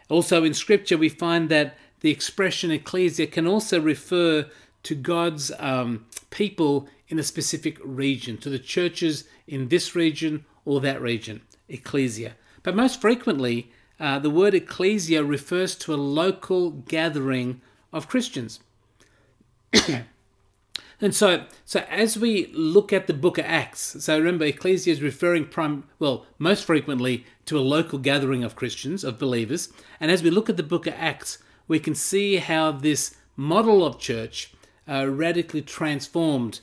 Also, 0.10 0.44
in 0.44 0.53
Scripture, 0.53 0.98
we 0.98 1.10
find 1.10 1.48
that 1.50 1.77
the 2.01 2.12
expression 2.12 2.72
ecclesia 2.72 3.27
can 3.27 3.48
also 3.48 3.80
refer 3.80 4.48
to 4.84 4.96
God's 4.96 5.51
um, 5.60 6.06
people 6.30 6.88
in 7.12 7.20
a 7.20 7.24
specific 7.24 7.77
region, 7.84 8.38
to 8.38 8.50
the 8.50 8.58
churches 8.58 9.25
in 9.46 9.68
this 9.68 9.96
region 9.96 10.46
or 10.63 10.80
that 10.80 11.01
region, 11.01 11.41
ecclesia. 11.68 12.36
But 12.63 12.75
most 12.75 13.01
frequently, 13.01 13.72
uh, 14.00 14.20
the 14.20 14.30
word 14.30 14.53
ecclesia 14.53 15.24
refers 15.24 15.75
to 15.75 15.94
a 15.94 15.96
local 15.96 16.72
gathering 16.72 17.62
of 17.91 18.08
Christians. 18.08 18.62
and 21.01 21.13
so, 21.13 21.46
so 21.65 21.82
as 21.89 22.18
we 22.18 22.48
look 22.53 22.94
at 22.94 23.08
the 23.08 23.13
book 23.13 23.38
of 23.38 23.46
Acts, 23.46 23.98
so 24.00 24.18
remember, 24.18 24.46
ecclesia 24.46 24.94
is 24.94 25.01
referring 25.01 25.46
prime, 25.46 25.84
well, 26.00 26.25
most 26.39 26.65
frequently 26.65 27.25
to 27.46 27.58
a 27.58 27.62
local 27.62 28.00
gathering 28.00 28.44
of 28.44 28.56
Christians, 28.56 29.03
of 29.03 29.20
believers. 29.20 29.70
And 30.00 30.10
as 30.10 30.24
we 30.24 30.30
look 30.30 30.50
at 30.50 30.58
the 30.58 30.63
book 30.63 30.88
of 30.88 30.94
Acts, 30.98 31.39
we 31.68 31.80
can 31.80 31.96
see 31.96 32.38
how 32.38 32.72
this 32.72 33.15
model 33.36 33.86
of 33.86 34.00
church 34.00 34.53
uh, 34.88 35.08
radically 35.08 35.62
transformed 35.62 36.62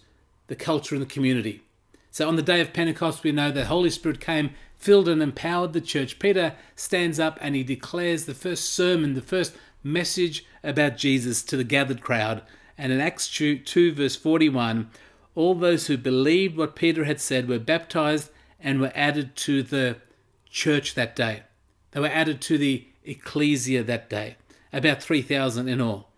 the 0.48 0.56
culture 0.56 0.94
and 0.94 1.02
the 1.02 1.06
community. 1.06 1.62
So 2.10 2.26
on 2.26 2.36
the 2.36 2.42
day 2.42 2.60
of 2.60 2.72
Pentecost, 2.72 3.22
we 3.22 3.32
know 3.32 3.50
the 3.50 3.66
Holy 3.66 3.90
Spirit 3.90 4.20
came 4.20 4.50
filled 4.74 5.08
and 5.08 5.22
empowered 5.22 5.72
the 5.72 5.80
church. 5.80 6.18
Peter 6.18 6.54
stands 6.76 7.18
up 7.20 7.38
and 7.40 7.54
he 7.54 7.62
declares 7.62 8.24
the 8.24 8.34
first 8.34 8.70
sermon, 8.70 9.14
the 9.14 9.22
first 9.22 9.54
message 9.82 10.44
about 10.64 10.96
Jesus 10.96 11.42
to 11.44 11.56
the 11.56 11.64
gathered 11.64 12.00
crowd. 12.00 12.42
And 12.76 12.92
in 12.92 13.00
Acts 13.00 13.28
2, 13.28 13.58
2 13.58 13.92
verse 13.92 14.16
41, 14.16 14.90
all 15.34 15.54
those 15.54 15.86
who 15.86 15.96
believed 15.96 16.56
what 16.56 16.76
Peter 16.76 17.04
had 17.04 17.20
said 17.20 17.48
were 17.48 17.58
baptized 17.58 18.30
and 18.60 18.80
were 18.80 18.92
added 18.94 19.36
to 19.36 19.62
the 19.62 19.96
church 20.48 20.94
that 20.94 21.14
day. 21.14 21.42
They 21.92 22.00
were 22.00 22.08
added 22.08 22.40
to 22.42 22.58
the 22.58 22.86
ecclesia 23.04 23.82
that 23.84 24.10
day, 24.10 24.36
about 24.72 25.02
3,000 25.02 25.68
in 25.68 25.80
all. 25.80 26.10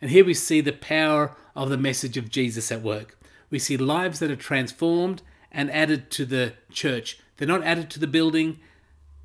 And 0.00 0.10
here 0.10 0.24
we 0.24 0.34
see 0.34 0.60
the 0.60 0.72
power 0.72 1.34
of 1.54 1.70
the 1.70 1.78
message 1.78 2.16
of 2.16 2.30
Jesus 2.30 2.70
at 2.70 2.82
work. 2.82 3.18
We 3.50 3.58
see 3.58 3.76
lives 3.76 4.18
that 4.18 4.30
are 4.30 4.36
transformed 4.36 5.22
and 5.52 5.70
added 5.70 6.10
to 6.12 6.24
the 6.24 6.54
church. 6.70 7.18
They're 7.36 7.48
not 7.48 7.64
added 7.64 7.90
to 7.90 8.00
the 8.00 8.06
building, 8.06 8.58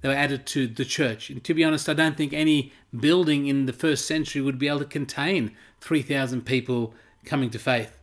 they 0.01 0.09
were 0.09 0.15
added 0.15 0.45
to 0.47 0.67
the 0.67 0.85
church. 0.85 1.29
And 1.29 1.43
to 1.43 1.53
be 1.53 1.63
honest, 1.63 1.87
I 1.87 1.93
don't 1.93 2.17
think 2.17 2.33
any 2.33 2.73
building 2.97 3.47
in 3.47 3.65
the 3.65 3.73
first 3.73 4.05
century 4.05 4.41
would 4.41 4.57
be 4.57 4.67
able 4.67 4.79
to 4.79 4.85
contain 4.85 5.55
3,000 5.79 6.45
people 6.45 6.93
coming 7.23 7.49
to 7.51 7.59
faith. 7.59 7.97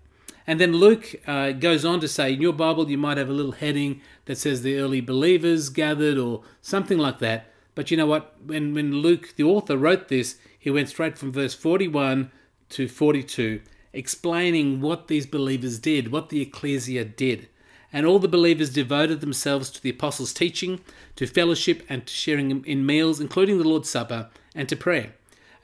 And 0.47 0.61
then 0.61 0.73
Luke 0.73 1.15
uh, 1.27 1.53
goes 1.53 1.85
on 1.85 2.01
to 2.01 2.09
say, 2.09 2.33
in 2.33 2.41
your 2.41 2.55
Bible, 2.55 2.91
you 2.91 2.97
might 2.97 3.19
have 3.19 3.29
a 3.29 3.35
little 3.35 3.53
heading 3.53 4.01
that 4.25 4.39
says 4.39 4.63
the 4.63 4.79
early 4.79 5.01
believers 5.01 5.69
gathered 5.69 6.17
or 6.17 6.43
something 6.63 6.97
like 6.97 7.19
that. 7.19 7.53
But 7.75 7.91
you 7.91 7.97
know 7.97 8.07
what? 8.07 8.35
When, 8.45 8.73
when 8.75 8.95
Luke, 8.95 9.35
the 9.37 9.45
author, 9.45 9.77
wrote 9.77 10.09
this, 10.09 10.37
he 10.59 10.71
went 10.71 10.89
straight 10.89 11.19
from 11.19 11.33
verse 11.33 11.55
41 11.55 12.31
to 12.71 12.89
42, 12.89 13.61
explaining 13.93 14.81
what 14.81 15.09
these 15.09 15.27
believers 15.27 15.79
did, 15.79 16.13
what 16.13 16.29
the 16.29 16.41
ecclesia 16.41 17.05
did. 17.05 17.49
And 17.93 18.05
all 18.05 18.19
the 18.19 18.29
believers 18.29 18.71
devoted 18.71 19.21
themselves 19.21 19.71
to 19.71 19.83
the 19.83 19.91
apostles' 19.91 20.35
teaching, 20.35 20.81
to 21.17 21.27
fellowship, 21.27 21.83
and 21.89 22.07
to 22.07 22.13
sharing 22.13 22.65
in 22.65 22.85
meals, 22.85 23.21
including 23.21 23.59
the 23.59 23.69
Lord's 23.69 23.89
Supper, 23.89 24.29
and 24.55 24.69
to 24.69 24.77
prayer. 24.77 25.15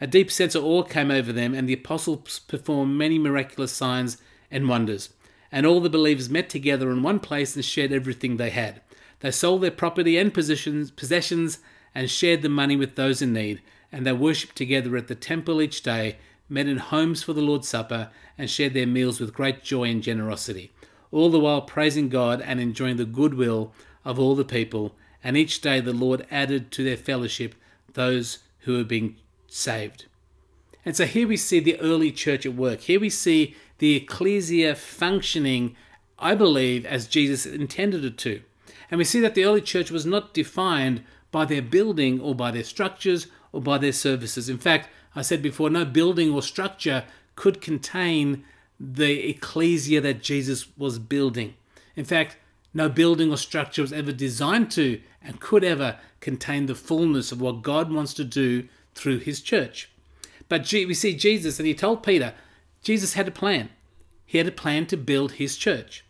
A 0.00 0.06
deep 0.06 0.30
sense 0.30 0.54
of 0.54 0.64
awe 0.64 0.82
came 0.82 1.10
over 1.10 1.32
them, 1.32 1.54
and 1.54 1.68
the 1.68 1.74
apostles 1.74 2.40
performed 2.40 2.96
many 2.96 3.18
miraculous 3.18 3.72
signs 3.72 4.16
and 4.50 4.68
wonders. 4.68 5.10
And 5.52 5.66
all 5.66 5.80
the 5.80 5.90
believers 5.90 6.30
met 6.30 6.48
together 6.48 6.90
in 6.90 7.02
one 7.02 7.20
place 7.20 7.54
and 7.54 7.64
shared 7.64 7.92
everything 7.92 8.36
they 8.36 8.50
had. 8.50 8.80
They 9.20 9.30
sold 9.30 9.62
their 9.62 9.70
property 9.70 10.16
and 10.16 10.34
possessions, 10.34 11.58
and 11.94 12.10
shared 12.10 12.42
the 12.42 12.48
money 12.48 12.76
with 12.76 12.96
those 12.96 13.22
in 13.22 13.32
need. 13.32 13.62
And 13.92 14.04
they 14.04 14.12
worshipped 14.12 14.56
together 14.56 14.96
at 14.96 15.08
the 15.08 15.14
temple 15.14 15.62
each 15.62 15.82
day, 15.82 16.16
met 16.48 16.66
in 16.66 16.78
homes 16.78 17.22
for 17.22 17.32
the 17.32 17.42
Lord's 17.42 17.68
Supper, 17.68 18.10
and 18.36 18.50
shared 18.50 18.74
their 18.74 18.86
meals 18.86 19.20
with 19.20 19.32
great 19.32 19.62
joy 19.62 19.84
and 19.84 20.02
generosity 20.02 20.72
all 21.14 21.30
the 21.30 21.38
while 21.38 21.62
praising 21.62 22.08
God 22.08 22.42
and 22.42 22.60
enjoying 22.60 22.96
the 22.96 23.04
goodwill 23.04 23.72
of 24.04 24.18
all 24.18 24.34
the 24.34 24.44
people. 24.44 24.96
And 25.22 25.36
each 25.36 25.60
day 25.60 25.80
the 25.80 25.92
Lord 25.92 26.26
added 26.28 26.72
to 26.72 26.82
their 26.82 26.96
fellowship 26.96 27.54
those 27.92 28.40
who 28.60 28.76
were 28.76 28.84
being 28.84 29.16
saved. 29.46 30.06
And 30.84 30.96
so 30.96 31.06
here 31.06 31.28
we 31.28 31.36
see 31.36 31.60
the 31.60 31.78
early 31.78 32.10
church 32.10 32.44
at 32.44 32.54
work. 32.54 32.80
Here 32.80 32.98
we 32.98 33.10
see 33.10 33.54
the 33.78 33.94
ecclesia 33.94 34.74
functioning, 34.74 35.76
I 36.18 36.34
believe, 36.34 36.84
as 36.84 37.06
Jesus 37.06 37.46
intended 37.46 38.04
it 38.04 38.18
to. 38.18 38.42
And 38.90 38.98
we 38.98 39.04
see 39.04 39.20
that 39.20 39.36
the 39.36 39.44
early 39.44 39.60
church 39.60 39.92
was 39.92 40.04
not 40.04 40.34
defined 40.34 41.04
by 41.30 41.44
their 41.44 41.62
building 41.62 42.20
or 42.20 42.34
by 42.34 42.50
their 42.50 42.64
structures 42.64 43.28
or 43.52 43.62
by 43.62 43.78
their 43.78 43.92
services. 43.92 44.48
In 44.48 44.58
fact, 44.58 44.88
I 45.14 45.22
said 45.22 45.42
before, 45.42 45.70
no 45.70 45.84
building 45.84 46.32
or 46.32 46.42
structure 46.42 47.04
could 47.36 47.60
contain 47.60 48.44
the 48.80 49.28
ecclesia 49.28 50.00
that 50.00 50.22
Jesus 50.22 50.66
was 50.76 50.98
building. 50.98 51.54
In 51.96 52.04
fact, 52.04 52.36
no 52.72 52.88
building 52.88 53.30
or 53.30 53.36
structure 53.36 53.82
was 53.82 53.92
ever 53.92 54.12
designed 54.12 54.70
to 54.72 55.00
and 55.22 55.40
could 55.40 55.62
ever 55.62 55.98
contain 56.20 56.66
the 56.66 56.74
fullness 56.74 57.30
of 57.30 57.40
what 57.40 57.62
God 57.62 57.92
wants 57.92 58.14
to 58.14 58.24
do 58.24 58.68
through 58.94 59.18
his 59.18 59.40
church. 59.40 59.90
But 60.48 60.70
we 60.72 60.94
see 60.94 61.14
Jesus, 61.14 61.58
and 61.58 61.66
he 61.66 61.74
told 61.74 62.02
Peter, 62.02 62.34
Jesus 62.82 63.14
had 63.14 63.28
a 63.28 63.32
plan. 63.32 63.70
He 64.26 64.38
had 64.38 64.48
a 64.48 64.52
plan 64.52 64.86
to 64.86 64.96
build 64.96 65.32
his 65.32 65.56
church. 65.56 66.04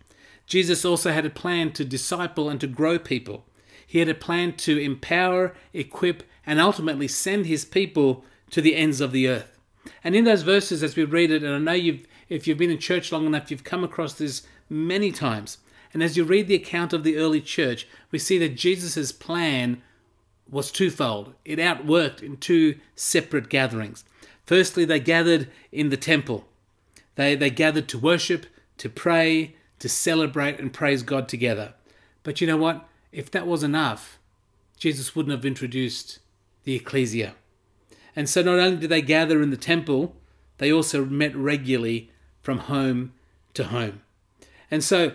Jesus 0.47 0.85
also 0.85 1.13
had 1.13 1.27
a 1.27 1.31
plan 1.31 1.73
to 1.73 1.85
disciple 1.85 2.49
and 2.49 2.61
to 2.61 2.67
grow 2.67 2.99
people. 2.99 3.45
He 3.87 3.99
had 3.99 4.09
a 4.09 4.15
plan 4.15 4.55
to 4.55 4.79
empower, 4.79 5.55
equip, 5.73 6.23
and 6.47 6.61
ultimately 6.61 7.09
send 7.09 7.47
his 7.47 7.65
people 7.65 8.25
to 8.51 8.61
the 8.61 8.77
ends 8.77 9.01
of 9.01 9.13
the 9.13 9.29
earth. 9.29 9.59
And 10.03 10.15
in 10.15 10.25
those 10.25 10.43
verses, 10.43 10.83
as 10.83 10.97
we 10.97 11.05
read 11.05 11.31
it, 11.31 11.43
and 11.43 11.55
I 11.55 11.59
know 11.59 11.73
you've 11.73 12.07
if 12.29 12.47
you've 12.47 12.59
been 12.59 12.71
in 12.71 12.79
church 12.79 13.13
long 13.13 13.27
enough, 13.27 13.51
you've 13.51 13.65
come 13.65 13.85
across 13.85 14.15
this 14.15 14.43
many 14.69 15.13
times. 15.13 15.59
And 15.93 16.03
as 16.03 16.17
you 16.17 16.25
read 16.25 16.49
the 16.49 16.55
account 16.55 16.93
of 16.93 17.05
the 17.05 17.17
early 17.17 17.41
church, 17.41 17.87
we 18.11 18.19
see 18.19 18.39
that 18.39 18.57
Jesus' 18.57 19.13
plan 19.13 19.83
was 20.51 20.73
twofold. 20.73 21.35
It 21.45 21.59
outworked 21.59 22.23
in 22.23 22.37
two 22.37 22.79
separate 22.97 23.49
gatherings. 23.49 24.05
Firstly, 24.45 24.85
they 24.85 25.01
gathered 25.01 25.49
in 25.71 25.91
the 25.91 25.97
temple. 25.97 26.47
They, 27.15 27.35
they 27.35 27.51
gathered 27.51 27.89
to 27.89 27.99
worship, 27.99 28.47
to 28.79 28.89
pray, 28.89 29.55
to 29.79 29.89
celebrate 29.89 30.59
and 30.59 30.73
praise 30.73 31.03
God 31.03 31.29
together. 31.29 31.75
But 32.23 32.41
you 32.41 32.47
know 32.47 32.57
what? 32.57 32.89
If 33.13 33.31
that 33.31 33.47
was 33.47 33.63
enough, 33.63 34.19
Jesus 34.77 35.15
wouldn't 35.15 35.35
have 35.35 35.45
introduced 35.45 36.19
the 36.65 36.75
ecclesia. 36.75 37.35
And 38.17 38.29
so 38.29 38.43
not 38.43 38.59
only 38.59 38.77
did 38.77 38.91
they 38.91 39.03
gather 39.03 39.43
in 39.43 39.51
the 39.51 39.57
temple, 39.57 40.15
they 40.59 40.73
also 40.73 41.05
met 41.05 41.35
regularly 41.35 42.11
from 42.43 42.59
home 42.59 43.13
to 43.55 43.65
home. 43.65 44.03
And 44.71 44.85
so 44.85 45.13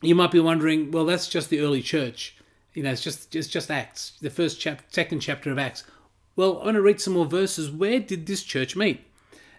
you 0.00 0.14
might 0.14 0.30
be 0.30 0.40
wondering, 0.40 0.90
well, 0.90 1.04
that's 1.04 1.28
just 1.28 1.50
the 1.50 1.60
early 1.60 1.82
church. 1.82 2.36
You 2.72 2.82
know, 2.82 2.90
it's 2.90 3.02
just 3.02 3.34
it's 3.34 3.48
just 3.48 3.70
Acts, 3.70 4.12
the 4.20 4.30
first 4.30 4.60
chapter, 4.60 4.84
second 4.88 5.20
chapter 5.20 5.50
of 5.50 5.58
Acts. 5.58 5.84
Well, 6.36 6.60
I 6.60 6.64
want 6.66 6.74
to 6.74 6.82
read 6.82 7.00
some 7.00 7.14
more 7.14 7.26
verses. 7.26 7.70
Where 7.70 8.00
did 8.00 8.26
this 8.26 8.42
church 8.42 8.74
meet? 8.74 9.04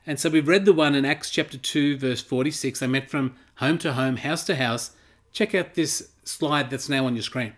And 0.06 0.20
so 0.20 0.30
we've 0.30 0.48
read 0.48 0.66
the 0.66 0.74
one 0.74 0.94
in 0.94 1.06
Acts 1.06 1.30
chapter 1.32 1.58
2, 1.58 1.98
verse 1.98 2.22
46. 2.22 2.80
They 2.80 2.88
met 2.88 3.10
from 3.10 3.36
home 3.56 3.78
to 3.80 3.94
home, 3.94 4.18
house 4.18 4.44
to 4.46 4.56
house. 4.58 4.92
Check 5.32 5.56
out 5.56 5.74
this 5.74 6.10
slide 6.24 6.70
that's 6.70 6.90
now 6.90 7.06
on 7.06 7.16
your 7.16 7.24
screen. 7.24 7.54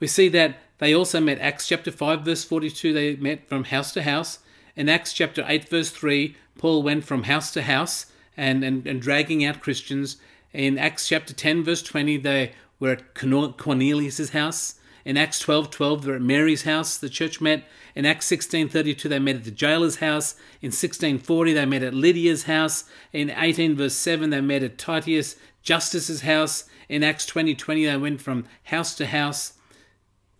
We 0.00 0.06
see 0.06 0.28
that 0.30 0.56
they 0.78 0.94
also 0.94 1.20
met 1.20 1.40
Acts 1.40 1.66
chapter 1.66 1.90
5, 1.90 2.22
verse 2.22 2.44
42. 2.44 2.92
They 2.92 3.16
met 3.16 3.48
from 3.48 3.64
house 3.64 3.92
to 3.92 4.02
house. 4.02 4.38
In 4.76 4.88
Acts 4.88 5.12
chapter 5.12 5.44
8, 5.46 5.68
verse 5.68 5.90
3, 5.90 6.36
Paul 6.56 6.82
went 6.82 7.04
from 7.04 7.24
house 7.24 7.50
to 7.52 7.62
house 7.62 8.06
and, 8.36 8.62
and, 8.62 8.86
and 8.86 9.02
dragging 9.02 9.44
out 9.44 9.60
Christians. 9.60 10.18
In 10.52 10.78
Acts 10.78 11.08
chapter 11.08 11.34
10, 11.34 11.64
verse 11.64 11.82
20, 11.82 12.18
they 12.18 12.52
were 12.78 12.92
at 12.92 13.14
Cornelius' 13.14 14.30
house. 14.30 14.76
In 15.04 15.16
Acts 15.16 15.40
12, 15.40 15.70
12, 15.70 16.04
they're 16.04 16.14
at 16.16 16.22
Mary's 16.22 16.62
house, 16.62 16.96
the 16.96 17.08
church 17.08 17.40
met. 17.40 17.64
In 17.94 18.04
Acts 18.06 18.26
16, 18.26 18.68
32, 18.68 19.08
they 19.08 19.18
met 19.18 19.36
at 19.36 19.44
the 19.44 19.50
jailer's 19.50 19.96
house. 19.96 20.36
In 20.60 20.70
16, 20.70 21.18
40, 21.18 21.52
they 21.54 21.64
met 21.64 21.82
at 21.82 21.94
Lydia's 21.94 22.44
house. 22.44 22.84
In 23.12 23.30
18, 23.30 23.74
verse 23.74 23.94
7, 23.94 24.30
they 24.30 24.40
met 24.40 24.62
at 24.62 24.78
Titius 24.78 25.36
Justus's 25.62 26.20
house. 26.20 26.64
In 26.88 27.02
Acts 27.02 27.26
20, 27.26 27.54
20, 27.54 27.86
they 27.86 27.96
went 27.96 28.20
from 28.20 28.44
house 28.64 28.94
to 28.96 29.06
house. 29.06 29.54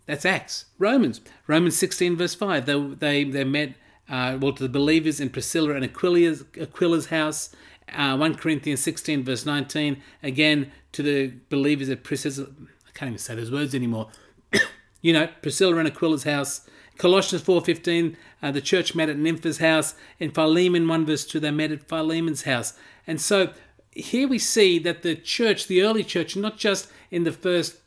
That's 0.09 0.25
Acts. 0.25 0.65
Romans. 0.79 1.21
Romans 1.45 1.77
16, 1.77 2.17
verse 2.17 2.33
5, 2.33 2.65
they, 2.65 2.81
they, 2.81 3.23
they 3.25 3.43
met, 3.43 3.75
uh, 4.09 4.39
well, 4.41 4.53
to 4.53 4.63
the 4.63 4.67
believers 4.67 5.19
in 5.19 5.29
Priscilla 5.29 5.75
and 5.75 5.85
Aquila's, 5.85 6.45
Aquila's 6.59 7.05
house 7.05 7.55
uh, 7.93 8.17
1 8.17 8.33
Corinthians 8.33 8.79
16, 8.79 9.23
verse 9.23 9.45
19, 9.45 10.01
again 10.23 10.71
to 10.93 11.03
the 11.03 11.33
believers 11.49 11.89
at 11.89 12.03
Priscilla. 12.03 12.47
I 12.87 12.91
can't 12.95 13.09
even 13.09 13.19
say 13.19 13.35
those 13.35 13.51
words 13.51 13.75
anymore. 13.75 14.09
you 15.03 15.13
know, 15.13 15.29
Priscilla 15.43 15.77
and 15.77 15.87
Aquila's 15.87 16.23
house. 16.23 16.67
Colossians 16.97 17.43
4.15, 17.43 18.15
uh, 18.41 18.49
the 18.49 18.61
church 18.61 18.95
met 18.95 19.09
at 19.09 19.17
Nympha's 19.17 19.59
house. 19.59 19.93
In 20.17 20.31
Philemon 20.31 20.87
1 20.87 21.05
verse 21.05 21.23
2, 21.23 21.39
they 21.39 21.51
met 21.51 21.71
at 21.71 21.87
Philemon's 21.87 22.41
house. 22.41 22.73
And 23.05 23.21
so 23.21 23.53
here 23.91 24.27
we 24.27 24.39
see 24.39 24.79
that 24.79 25.03
the 25.03 25.15
church, 25.15 25.67
the 25.67 25.83
early 25.83 26.03
church, 26.03 26.35
not 26.35 26.57
just 26.57 26.89
in 27.11 27.25
the 27.25 27.31
first 27.31 27.78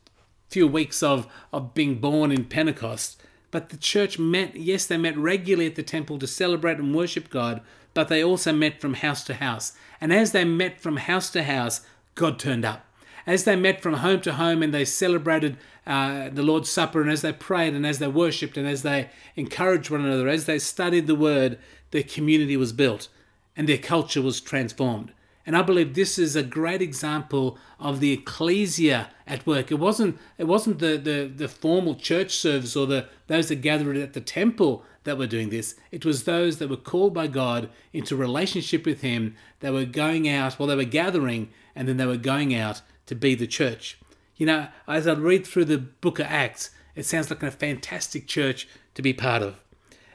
few 0.52 0.66
weeks 0.66 1.02
of, 1.02 1.26
of 1.52 1.74
being 1.74 1.96
born 1.96 2.30
in 2.30 2.44
Pentecost, 2.44 3.22
but 3.50 3.68
the 3.68 3.76
church 3.76 4.18
met, 4.18 4.56
yes, 4.56 4.86
they 4.86 4.96
met 4.96 5.16
regularly 5.16 5.66
at 5.66 5.74
the 5.74 5.82
temple 5.82 6.18
to 6.18 6.26
celebrate 6.26 6.78
and 6.78 6.94
worship 6.94 7.30
God, 7.30 7.60
but 7.94 8.08
they 8.08 8.24
also 8.24 8.52
met 8.52 8.80
from 8.80 8.94
house 8.94 9.24
to 9.24 9.34
house. 9.34 9.72
And 10.00 10.12
as 10.12 10.32
they 10.32 10.44
met 10.44 10.80
from 10.80 10.96
house 10.96 11.30
to 11.30 11.42
house, 11.42 11.82
God 12.14 12.38
turned 12.38 12.64
up. 12.64 12.86
As 13.26 13.44
they 13.44 13.54
met 13.54 13.80
from 13.80 13.94
home 13.94 14.20
to 14.22 14.34
home 14.34 14.62
and 14.62 14.74
they 14.74 14.84
celebrated 14.84 15.56
uh, 15.86 16.28
the 16.30 16.42
Lord's 16.42 16.70
Supper, 16.70 17.00
and 17.00 17.10
as 17.10 17.22
they 17.22 17.32
prayed, 17.32 17.74
and 17.74 17.86
as 17.86 17.98
they 17.98 18.08
worshipped, 18.08 18.56
and 18.56 18.66
as 18.66 18.82
they 18.82 19.10
encouraged 19.36 19.90
one 19.90 20.04
another, 20.04 20.28
as 20.28 20.46
they 20.46 20.58
studied 20.58 21.06
the 21.06 21.14
Word, 21.14 21.58
their 21.90 22.02
community 22.02 22.56
was 22.56 22.72
built 22.72 23.08
and 23.56 23.68
their 23.68 23.78
culture 23.78 24.22
was 24.22 24.40
transformed. 24.40 25.12
And 25.44 25.56
I 25.56 25.62
believe 25.62 25.94
this 25.94 26.18
is 26.18 26.36
a 26.36 26.42
great 26.42 26.80
example 26.80 27.58
of 27.80 27.98
the 27.98 28.12
ecclesia 28.12 29.10
at 29.26 29.46
work. 29.46 29.72
It 29.72 29.78
wasn't 29.78 30.18
it 30.38 30.44
wasn't 30.44 30.78
the, 30.78 30.96
the, 30.96 31.32
the 31.34 31.48
formal 31.48 31.96
church 31.96 32.36
service 32.36 32.76
or 32.76 32.86
the 32.86 33.08
those 33.26 33.48
that 33.48 33.56
gathered 33.56 33.96
at 33.96 34.12
the 34.12 34.20
temple 34.20 34.84
that 35.04 35.18
were 35.18 35.26
doing 35.26 35.50
this. 35.50 35.74
It 35.90 36.04
was 36.04 36.24
those 36.24 36.58
that 36.58 36.70
were 36.70 36.76
called 36.76 37.12
by 37.12 37.26
God 37.26 37.70
into 37.92 38.14
relationship 38.14 38.86
with 38.86 39.00
Him 39.00 39.34
that 39.60 39.72
were 39.72 39.84
going 39.84 40.28
out, 40.28 40.58
well, 40.58 40.68
they 40.68 40.76
were 40.76 40.84
gathering 40.84 41.50
and 41.74 41.88
then 41.88 41.96
they 41.96 42.06
were 42.06 42.16
going 42.16 42.54
out 42.54 42.82
to 43.06 43.14
be 43.14 43.34
the 43.34 43.46
church. 43.46 43.98
You 44.36 44.46
know, 44.46 44.68
as 44.86 45.06
I 45.06 45.14
read 45.14 45.46
through 45.46 45.66
the 45.66 45.78
book 45.78 46.18
of 46.18 46.26
Acts, 46.26 46.70
it 46.94 47.04
sounds 47.04 47.30
like 47.30 47.42
a 47.42 47.50
fantastic 47.50 48.26
church 48.26 48.68
to 48.94 49.02
be 49.02 49.12
part 49.12 49.42
of. 49.42 49.56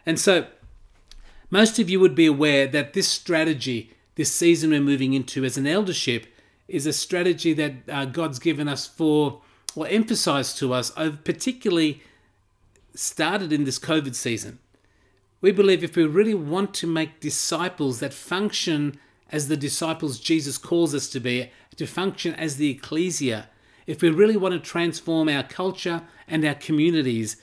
And 0.05 0.19
so, 0.19 0.48
most 1.50 1.79
of 1.79 1.89
you 1.89 2.00
would 2.00 2.15
be 2.15 2.25
aware 2.25 2.67
that 2.67 2.93
this 2.93 3.07
strategy, 3.07 3.93
this 4.17 4.33
season 4.33 4.71
we're 4.71 4.81
moving 4.81 5.13
into 5.13 5.45
as 5.45 5.57
an 5.57 5.67
eldership, 5.67 6.25
is 6.67 6.86
a 6.86 6.91
strategy 6.91 7.53
that 7.53 7.74
uh, 7.88 8.03
God's 8.03 8.39
given 8.39 8.67
us 8.67 8.86
for, 8.86 9.41
or 9.75 9.88
emphasized 9.88 10.57
to 10.57 10.74
us, 10.74 10.91
particularly 11.24 12.01
started 12.95 13.53
in 13.53 13.63
this 13.63 13.77
COVID 13.77 14.15
season. 14.15 14.57
We 15.39 15.51
believe 15.51 15.83
if 15.83 15.95
we 15.95 16.03
really 16.03 16.33
want 16.33 16.74
to 16.75 16.88
make 16.88 17.19
disciples 17.19 18.00
that 18.00 18.13
function 18.13 19.00
as 19.31 19.47
the 19.47 19.55
disciples 19.55 20.19
Jesus 20.19 20.57
calls 20.57 20.95
us 20.95 21.07
to 21.09 21.19
be, 21.19 21.51
to 21.75 21.86
function 21.86 22.33
as 22.33 22.57
the 22.57 22.71
ecclesia, 22.71 23.47
if 23.86 24.01
we 24.01 24.09
really 24.09 24.36
want 24.36 24.53
to 24.53 24.59
transform 24.59 25.29
our 25.29 25.43
culture 25.43 26.01
and 26.27 26.43
our 26.43 26.55
communities, 26.55 27.38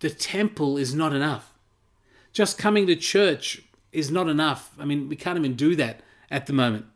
the 0.00 0.10
temple 0.10 0.76
is 0.76 0.92
not 0.92 1.12
enough. 1.12 1.54
Just 2.32 2.58
coming 2.58 2.88
to 2.88 2.96
church 2.96 3.62
is 3.92 4.10
not 4.10 4.28
enough. 4.28 4.74
I 4.78 4.84
mean, 4.84 5.08
we 5.08 5.14
can't 5.14 5.38
even 5.38 5.54
do 5.54 5.76
that 5.76 6.00
at 6.30 6.46
the 6.46 6.52
moment. 6.52 6.86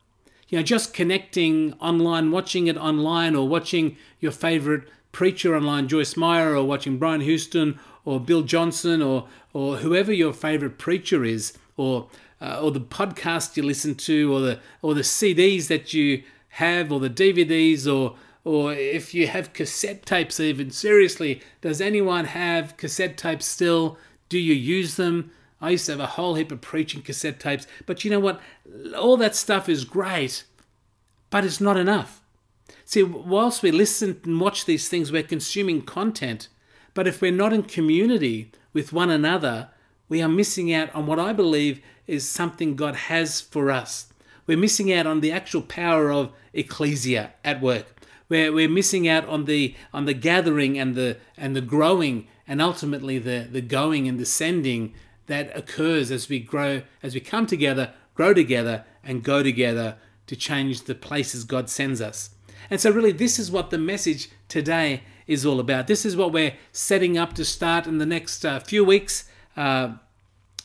You 0.48 0.58
know, 0.58 0.64
just 0.64 0.92
connecting 0.92 1.74
online, 1.74 2.30
watching 2.32 2.66
it 2.66 2.76
online, 2.76 3.36
or 3.36 3.46
watching 3.46 3.96
your 4.18 4.32
favorite 4.32 4.88
preacher 5.12 5.54
online, 5.54 5.88
Joyce 5.88 6.16
Meyer, 6.16 6.56
or 6.56 6.64
watching 6.64 6.98
Brian 6.98 7.20
Houston, 7.20 7.78
or 8.04 8.18
Bill 8.18 8.42
Johnson, 8.42 9.00
or 9.00 9.28
or 9.52 9.76
whoever 9.76 10.12
your 10.12 10.32
favorite 10.32 10.78
preacher 10.78 11.24
is, 11.24 11.56
or 11.76 12.08
uh, 12.40 12.60
or 12.60 12.72
the 12.72 12.80
podcast 12.80 13.56
you 13.56 13.62
listen 13.62 13.94
to, 13.94 14.34
or 14.34 14.40
the 14.40 14.60
or 14.82 14.94
the 14.94 15.02
CDs 15.02 15.68
that 15.68 15.94
you 15.94 16.24
have, 16.50 16.90
or 16.90 16.98
the 16.98 17.10
DVDs, 17.10 17.86
or 17.86 18.16
or 18.44 18.72
if 18.72 19.14
you 19.14 19.26
have 19.28 19.52
cassette 19.52 20.04
tapes, 20.06 20.40
even 20.40 20.70
seriously, 20.70 21.42
does 21.60 21.80
anyone 21.80 22.24
have 22.24 22.76
cassette 22.76 23.16
tapes 23.16 23.46
still? 23.46 23.98
Do 24.28 24.38
you 24.38 24.54
use 24.54 24.96
them? 24.96 25.30
I 25.60 25.70
used 25.70 25.86
to 25.86 25.92
have 25.92 26.00
a 26.00 26.06
whole 26.06 26.34
heap 26.34 26.50
of 26.52 26.60
preaching 26.60 27.02
cassette 27.02 27.38
tapes, 27.38 27.66
but 27.86 28.04
you 28.04 28.10
know 28.10 28.20
what? 28.20 28.40
All 28.96 29.16
that 29.18 29.36
stuff 29.36 29.68
is 29.68 29.84
great, 29.84 30.44
but 31.28 31.44
it's 31.44 31.60
not 31.60 31.76
enough. 31.76 32.22
See, 32.84 33.02
whilst 33.02 33.62
we 33.62 33.70
listen 33.70 34.20
and 34.24 34.40
watch 34.40 34.64
these 34.64 34.88
things, 34.88 35.12
we're 35.12 35.22
consuming 35.22 35.82
content, 35.82 36.48
but 36.94 37.06
if 37.06 37.20
we're 37.20 37.30
not 37.30 37.52
in 37.52 37.62
community 37.62 38.50
with 38.72 38.92
one 38.92 39.10
another, 39.10 39.68
we 40.08 40.22
are 40.22 40.28
missing 40.28 40.72
out 40.72 40.92
on 40.94 41.06
what 41.06 41.18
I 41.18 41.32
believe 41.32 41.80
is 42.06 42.28
something 42.28 42.74
God 42.74 42.96
has 42.96 43.40
for 43.40 43.70
us. 43.70 44.12
We're 44.46 44.58
missing 44.58 44.92
out 44.92 45.06
on 45.06 45.20
the 45.20 45.30
actual 45.30 45.62
power 45.62 46.10
of 46.10 46.32
ecclesia 46.52 47.32
at 47.44 47.60
work. 47.60 47.86
We're, 48.28 48.52
we're 48.52 48.68
missing 48.68 49.06
out 49.08 49.28
on 49.28 49.44
the 49.44 49.74
on 49.92 50.06
the 50.06 50.14
gathering 50.14 50.78
and 50.78 50.94
the 50.94 51.18
and 51.36 51.54
the 51.54 51.60
growing 51.60 52.26
and 52.48 52.60
ultimately 52.60 53.18
the 53.18 53.48
the 53.50 53.60
going 53.60 54.08
and 54.08 54.18
the 54.18 54.26
sending 54.26 54.94
that 55.30 55.56
occurs 55.56 56.10
as 56.10 56.28
we 56.28 56.40
grow 56.40 56.82
as 57.02 57.14
we 57.14 57.20
come 57.20 57.46
together, 57.46 57.92
grow 58.14 58.34
together, 58.34 58.84
and 59.02 59.22
go 59.22 59.42
together 59.42 59.96
to 60.26 60.36
change 60.36 60.82
the 60.82 60.94
places 60.94 61.44
God 61.44 61.68
sends 61.68 62.00
us. 62.00 62.30
And 62.68 62.80
so, 62.80 62.90
really, 62.90 63.12
this 63.12 63.38
is 63.38 63.50
what 63.50 63.70
the 63.70 63.78
message 63.78 64.30
today 64.48 65.02
is 65.26 65.46
all 65.46 65.60
about. 65.60 65.86
This 65.86 66.04
is 66.04 66.16
what 66.16 66.32
we're 66.32 66.54
setting 66.72 67.16
up 67.16 67.32
to 67.34 67.44
start 67.44 67.86
in 67.86 67.98
the 67.98 68.06
next 68.06 68.44
uh, 68.44 68.60
few 68.60 68.84
weeks 68.84 69.28
uh, 69.56 69.94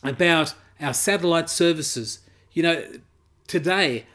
about 0.04 0.54
our 0.80 0.93
satellite 0.93 1.49
services. 1.49 2.19
You 2.51 2.63
know, 2.63 2.86
today 3.47 4.06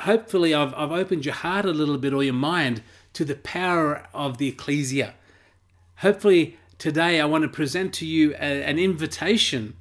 hopefully 0.00 0.54
I've, 0.54 0.74
I've 0.74 0.92
opened 0.92 1.24
your 1.24 1.34
heart 1.34 1.64
a 1.64 1.70
little 1.70 1.98
bit 1.98 2.12
or 2.12 2.22
your 2.22 2.34
mind 2.34 2.82
to 3.14 3.24
the 3.24 3.36
power 3.36 4.06
of 4.12 4.38
the 4.38 4.48
ecclesia. 4.48 5.14
Hopefully 5.98 6.58
today 6.78 7.20
I 7.20 7.24
want 7.26 7.42
to 7.42 7.48
present 7.48 7.92
to 7.94 8.06
you 8.06 8.32
a, 8.34 8.64
an 8.64 8.78
invitation 8.78 9.76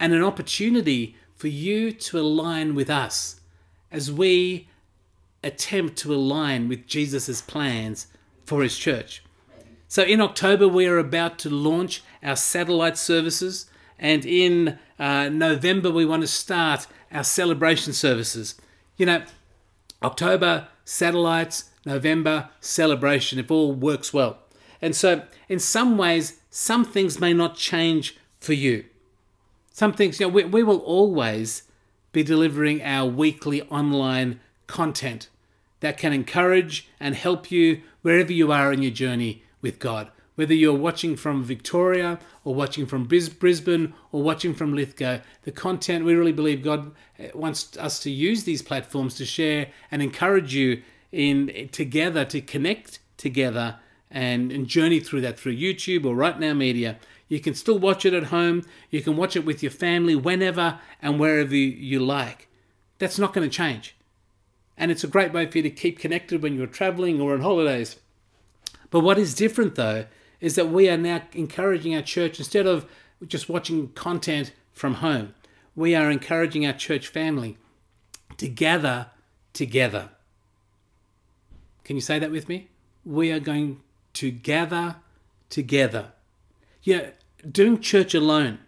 and 0.00 0.14
an 0.14 0.24
opportunity 0.24 1.14
for 1.36 1.48
you 1.48 1.92
to 1.92 2.18
align 2.18 2.74
with 2.74 2.90
us 2.90 3.40
as 3.92 4.10
we 4.10 4.68
attempt 5.44 5.96
to 5.98 6.14
align 6.14 6.68
with 6.68 6.86
Jesus' 6.86 7.40
plans 7.42 8.06
for 8.44 8.62
his 8.62 8.76
church. 8.76 9.22
So 9.86 10.02
in 10.02 10.20
October, 10.20 10.66
we 10.66 10.86
are 10.86 10.98
about 10.98 11.38
to 11.40 11.50
launch 11.50 12.02
our 12.22 12.36
satellite 12.36 12.96
services, 12.96 13.66
and 13.98 14.24
in 14.24 14.78
uh, 14.98 15.28
November, 15.28 15.90
we 15.90 16.06
want 16.06 16.22
to 16.22 16.28
start 16.28 16.86
our 17.12 17.24
celebration 17.24 17.92
services. 17.92 18.54
You 18.96 19.06
know, 19.06 19.22
October, 20.02 20.68
satellites, 20.84 21.70
November, 21.84 22.50
celebration, 22.60 23.38
if 23.38 23.50
all 23.50 23.72
works 23.72 24.14
well. 24.14 24.38
And 24.80 24.94
so, 24.94 25.22
in 25.48 25.58
some 25.58 25.98
ways, 25.98 26.40
some 26.50 26.84
things 26.84 27.20
may 27.20 27.32
not 27.32 27.56
change 27.56 28.16
for 28.38 28.52
you. 28.54 28.84
Some 29.70 29.92
things, 29.92 30.20
you 30.20 30.26
know, 30.26 30.32
we, 30.32 30.44
we 30.44 30.62
will 30.62 30.78
always 30.78 31.64
be 32.12 32.22
delivering 32.22 32.82
our 32.82 33.08
weekly 33.08 33.62
online 33.62 34.40
content 34.66 35.28
that 35.80 35.96
can 35.96 36.12
encourage 36.12 36.88
and 36.98 37.14
help 37.14 37.50
you 37.50 37.80
wherever 38.02 38.32
you 38.32 38.52
are 38.52 38.72
in 38.72 38.82
your 38.82 38.92
journey 38.92 39.42
with 39.62 39.78
God 39.78 40.10
whether 40.40 40.54
you're 40.54 40.72
watching 40.72 41.16
from 41.16 41.44
Victoria 41.44 42.18
or 42.44 42.54
watching 42.54 42.86
from 42.86 43.04
Brisbane 43.04 43.92
or 44.10 44.22
watching 44.22 44.54
from 44.54 44.74
Lithgow, 44.74 45.18
the 45.42 45.52
content 45.52 46.02
we 46.02 46.14
really 46.14 46.32
believe 46.32 46.62
God 46.62 46.92
eh, 47.18 47.28
wants 47.34 47.76
us 47.76 47.98
to 48.00 48.10
use 48.10 48.44
these 48.44 48.62
platforms 48.62 49.16
to 49.16 49.26
share 49.26 49.66
and 49.90 50.00
encourage 50.00 50.54
you 50.54 50.80
in 51.12 51.68
together 51.72 52.24
to 52.24 52.40
connect 52.40 53.00
together 53.18 53.80
and, 54.10 54.50
and 54.50 54.66
journey 54.66 54.98
through 54.98 55.20
that 55.20 55.38
through 55.38 55.58
YouTube 55.58 56.06
or 56.06 56.14
Right 56.14 56.40
Now 56.40 56.54
Media. 56.54 56.98
You 57.30 57.38
can 57.38 57.54
still 57.54 57.78
watch 57.78 58.04
it 58.04 58.12
at 58.12 58.24
home. 58.24 58.64
You 58.90 59.02
can 59.02 59.16
watch 59.16 59.36
it 59.36 59.44
with 59.44 59.62
your 59.62 59.70
family 59.70 60.16
whenever 60.16 60.80
and 61.00 61.20
wherever 61.20 61.54
you 61.54 62.00
like. 62.00 62.48
That's 62.98 63.20
not 63.20 63.32
going 63.32 63.48
to 63.48 63.56
change. 63.56 63.96
And 64.76 64.90
it's 64.90 65.04
a 65.04 65.08
great 65.08 65.32
way 65.32 65.48
for 65.48 65.58
you 65.58 65.62
to 65.62 65.70
keep 65.70 66.00
connected 66.00 66.42
when 66.42 66.56
you're 66.56 66.66
traveling 66.66 67.20
or 67.20 67.32
on 67.32 67.40
holidays. 67.40 68.00
But 68.90 69.00
what 69.00 69.16
is 69.16 69.32
different 69.32 69.76
though 69.76 70.06
is 70.40 70.56
that 70.56 70.70
we 70.70 70.90
are 70.90 70.96
now 70.96 71.22
encouraging 71.32 71.94
our 71.94 72.02
church 72.02 72.40
instead 72.40 72.66
of 72.66 72.90
just 73.24 73.48
watching 73.48 73.92
content 73.92 74.52
from 74.72 74.94
home, 74.94 75.34
we 75.76 75.94
are 75.94 76.10
encouraging 76.10 76.66
our 76.66 76.72
church 76.72 77.06
family 77.06 77.58
to 78.38 78.48
gather 78.48 79.06
together. 79.52 80.10
Can 81.84 81.94
you 81.94 82.02
say 82.02 82.18
that 82.18 82.32
with 82.32 82.48
me? 82.48 82.70
We 83.04 83.30
are 83.30 83.40
going 83.40 83.82
to 84.14 84.32
gather 84.32 84.96
together. 85.48 86.12
Yeah, 86.82 87.10
doing 87.50 87.80
church 87.80 88.14
alone 88.14 88.58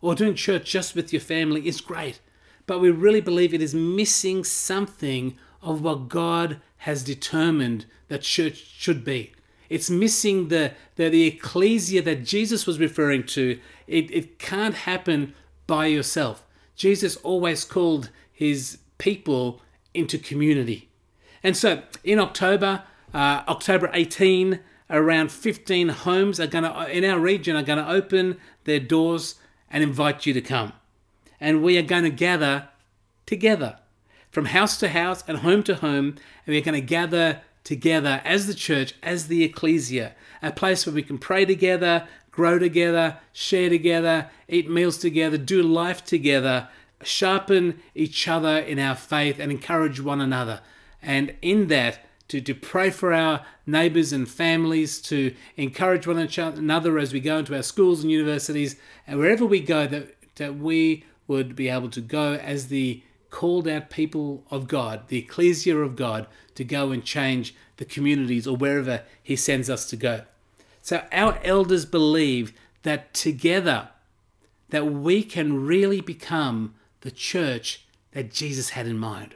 or 0.00 0.14
doing 0.14 0.34
church 0.34 0.70
just 0.70 0.94
with 0.94 1.12
your 1.12 1.20
family 1.20 1.66
is 1.66 1.80
great, 1.80 2.20
but 2.66 2.80
we 2.80 2.90
really 2.90 3.20
believe 3.20 3.52
it 3.52 3.62
is 3.62 3.74
missing 3.74 4.44
something 4.44 5.36
of 5.62 5.82
what 5.82 6.08
God 6.08 6.60
has 6.78 7.02
determined 7.02 7.86
that 8.08 8.22
church 8.22 8.56
should 8.56 9.04
be. 9.04 9.32
It's 9.68 9.90
missing 9.90 10.48
the, 10.48 10.72
the, 10.96 11.08
the 11.08 11.26
ecclesia 11.26 12.02
that 12.02 12.24
Jesus 12.24 12.66
was 12.66 12.78
referring 12.78 13.24
to. 13.26 13.58
It, 13.86 14.10
it 14.10 14.38
can't 14.38 14.74
happen 14.74 15.34
by 15.66 15.86
yourself. 15.86 16.44
Jesus 16.74 17.16
always 17.16 17.64
called 17.64 18.10
his 18.32 18.78
people 18.98 19.60
into 19.92 20.18
community. 20.18 20.88
And 21.42 21.56
so 21.56 21.82
in 22.04 22.18
October, 22.18 22.84
uh, 23.12 23.42
October 23.48 23.90
18, 23.92 24.60
around 24.90 25.30
15 25.30 25.88
homes 25.90 26.40
are 26.40 26.46
going 26.46 26.64
to 26.64 26.90
in 26.90 27.04
our 27.04 27.18
region 27.18 27.56
are 27.56 27.62
going 27.62 27.78
to 27.78 27.90
open 27.90 28.38
their 28.64 28.80
doors 28.80 29.36
and 29.70 29.82
invite 29.82 30.26
you 30.26 30.32
to 30.32 30.40
come. 30.40 30.72
And 31.40 31.62
we 31.62 31.78
are 31.78 31.82
going 31.82 32.04
to 32.04 32.10
gather 32.10 32.68
together 33.26 33.78
from 34.30 34.46
house 34.46 34.78
to 34.78 34.88
house 34.88 35.24
and 35.26 35.38
home 35.38 35.62
to 35.64 35.76
home, 35.76 36.16
and 36.46 36.54
we're 36.54 36.60
going 36.60 36.74
to 36.74 36.80
gather 36.80 37.42
together 37.64 38.20
as 38.24 38.46
the 38.46 38.54
church, 38.54 38.94
as 39.02 39.28
the 39.28 39.44
ecclesia, 39.44 40.14
a 40.42 40.52
place 40.52 40.86
where 40.86 40.94
we 40.94 41.02
can 41.02 41.18
pray 41.18 41.44
together, 41.44 42.06
grow 42.30 42.58
together, 42.58 43.18
share 43.32 43.68
together, 43.68 44.30
eat 44.48 44.70
meals 44.70 44.98
together, 44.98 45.36
do 45.36 45.62
life 45.62 46.04
together, 46.04 46.68
sharpen 47.02 47.80
each 47.94 48.28
other 48.28 48.58
in 48.58 48.78
our 48.78 48.94
faith, 48.94 49.38
and 49.38 49.50
encourage 49.50 50.00
one 50.00 50.20
another. 50.20 50.60
And 51.02 51.34
in 51.42 51.68
that, 51.68 51.98
to, 52.28 52.40
to 52.40 52.54
pray 52.54 52.90
for 52.90 53.12
our 53.12 53.44
neighbors 53.66 54.12
and 54.12 54.28
families, 54.28 55.00
to 55.02 55.34
encourage 55.56 56.06
one 56.06 56.18
another 56.18 56.98
as 56.98 57.12
we 57.12 57.20
go 57.20 57.38
into 57.38 57.56
our 57.56 57.62
schools 57.62 58.02
and 58.02 58.10
universities, 58.10 58.76
and 59.06 59.18
wherever 59.18 59.46
we 59.46 59.60
go, 59.60 59.86
that, 59.86 60.14
that 60.36 60.56
we 60.56 61.04
would 61.26 61.56
be 61.56 61.68
able 61.68 61.90
to 61.90 62.00
go 62.00 62.34
as 62.34 62.68
the 62.68 63.02
called 63.30 63.68
out 63.68 63.90
people 63.90 64.44
of 64.50 64.68
God, 64.68 65.08
the 65.08 65.18
ecclesia 65.18 65.76
of 65.76 65.96
God, 65.96 66.26
to 66.54 66.64
go 66.64 66.90
and 66.90 67.04
change 67.04 67.54
the 67.76 67.84
communities 67.84 68.46
or 68.46 68.56
wherever 68.56 69.02
He 69.22 69.36
sends 69.36 69.68
us 69.68 69.88
to 69.90 69.96
go. 69.96 70.22
So 70.82 71.06
our 71.12 71.38
elders 71.44 71.84
believe 71.84 72.52
that 72.82 73.12
together 73.12 73.90
that 74.70 74.86
we 74.86 75.22
can 75.22 75.66
really 75.66 76.00
become 76.00 76.74
the 77.00 77.10
church 77.10 77.86
that 78.12 78.32
Jesus 78.32 78.70
had 78.70 78.86
in 78.86 78.98
mind. 78.98 79.34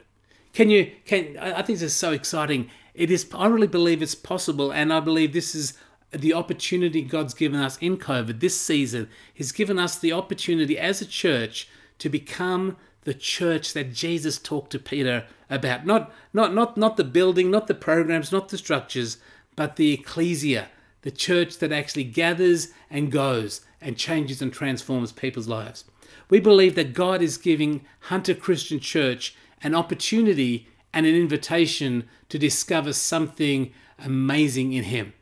Can 0.53 0.69
you 0.69 0.91
can 1.05 1.37
I 1.37 1.61
think 1.63 1.79
this 1.79 1.91
is 1.91 1.95
so 1.95 2.11
exciting. 2.11 2.69
It 2.93 3.11
is 3.11 3.27
I 3.33 3.47
really 3.47 3.67
believe 3.67 4.01
it's 4.01 4.15
possible 4.15 4.71
and 4.71 4.93
I 4.93 4.99
believe 4.99 5.33
this 5.33 5.55
is 5.55 5.73
the 6.11 6.33
opportunity 6.33 7.01
God's 7.01 7.33
given 7.33 7.59
us 7.59 7.77
in 7.79 7.97
COVID 7.97 8.39
this 8.39 8.59
season. 8.59 9.09
He's 9.33 9.51
given 9.51 9.79
us 9.79 9.97
the 9.97 10.13
opportunity 10.13 10.77
as 10.77 11.01
a 11.01 11.05
church 11.05 11.67
to 11.97 12.07
become 12.07 12.77
the 13.03 13.13
church 13.13 13.73
that 13.73 13.93
Jesus 13.93 14.37
talked 14.37 14.71
to 14.71 14.79
Peter 14.79 15.25
about. 15.49 15.85
Not, 15.85 16.13
not, 16.33 16.53
not, 16.53 16.77
not 16.77 16.97
the 16.97 17.03
building, 17.03 17.51
not 17.51 17.67
the 17.67 17.73
programs, 17.73 18.31
not 18.31 18.49
the 18.49 18.57
structures, 18.57 19.17
but 19.55 19.75
the 19.75 19.93
ecclesia, 19.93 20.67
the 21.01 21.11
church 21.11 21.57
that 21.57 21.71
actually 21.71 22.05
gathers 22.05 22.69
and 22.89 23.11
goes 23.11 23.61
and 23.81 23.97
changes 23.97 24.41
and 24.41 24.53
transforms 24.53 25.11
people's 25.11 25.47
lives. 25.47 25.85
We 26.29 26.39
believe 26.39 26.75
that 26.75 26.93
God 26.93 27.21
is 27.21 27.37
giving 27.37 27.85
Hunter 28.01 28.33
Christian 28.33 28.79
Church 28.79 29.35
an 29.63 29.73
opportunity 29.73 30.67
and 30.93 31.05
an 31.05 31.15
invitation 31.15 32.07
to 32.29 32.37
discover 32.37 32.93
something 32.93 33.73
amazing 33.97 34.73
in 34.73 34.83
Him. 34.83 35.13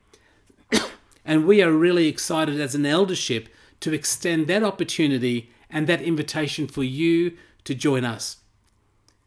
and 1.25 1.45
we 1.45 1.61
are 1.61 1.71
really 1.71 2.07
excited 2.07 2.59
as 2.59 2.75
an 2.75 2.85
eldership 2.85 3.47
to 3.79 3.93
extend 3.93 4.47
that 4.47 4.63
opportunity 4.63 5.49
and 5.69 5.87
that 5.87 6.01
invitation 6.01 6.67
for 6.67 6.83
you 6.83 7.37
to 7.63 7.73
join 7.73 8.03
us. 8.03 8.37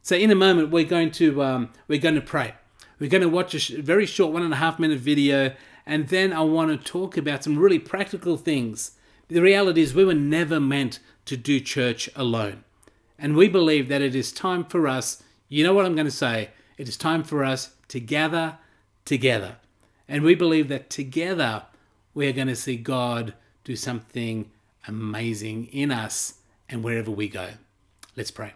So 0.03 0.17
in 0.17 0.31
a 0.31 0.35
moment, 0.35 0.71
we're 0.71 0.85
going 0.85 1.11
to 1.13 1.43
um, 1.43 1.71
we're 1.89 1.99
going 1.99 2.15
to 2.15 2.21
pray. 2.21 2.55
We're 2.99 3.11
going 3.11 3.23
to 3.23 3.29
watch 3.29 3.55
a 3.55 3.59
sh- 3.59 3.71
very 3.71 4.07
short 4.07 4.33
one 4.33 4.43
and 4.43 4.53
a 4.53 4.57
half 4.57 4.79
minute 4.79 4.99
video, 4.99 5.55
and 5.87 6.09
then 6.09 6.33
I 6.33 6.43
want 6.43 6.71
to 6.71 6.93
talk 6.93 7.17
about 7.17 7.43
some 7.43 7.59
really 7.59 7.79
practical 7.79 8.37
things. 8.37 8.93
The 9.29 9.41
reality 9.41 9.81
is, 9.81 9.95
we 9.95 10.05
were 10.05 10.15
never 10.15 10.61
meant 10.61 10.99
to 11.25 11.37
do 11.37 11.59
church 11.59 12.11
alone, 12.15 12.65
and 13.19 13.37
we 13.37 13.49
believe 13.49 13.89
that 13.89 14.03
it 14.03 14.15
is 14.15 14.33
time 14.33 14.65
for 14.65 14.89
us. 14.89 15.23
You 15.49 15.65
know 15.65 15.75
what 15.75 15.87
I'm 15.87 15.95
going 15.95 16.07
to 16.07 16.11
say? 16.11 16.51
It 16.77 16.89
is 16.89 16.97
time 16.97 17.23
for 17.23 17.45
us 17.45 17.75
to 17.89 18.01
gather 18.01 18.59
together, 19.05 19.57
and 20.09 20.23
we 20.23 20.35
believe 20.35 20.69
that 20.69 20.91
together 20.91 21.65
we 22.15 22.29
are 22.29 22.33
going 22.33 22.49
to 22.49 22.57
see 22.57 22.77
God 22.77 23.35
do 23.65 23.77
something 23.77 24.51
amazing 24.87 25.67
in 25.67 25.91
us 25.91 26.35
and 26.69 26.83
wherever 26.83 27.11
we 27.11 27.29
go. 27.29 27.51
Let's 28.17 28.31
pray. 28.31 28.53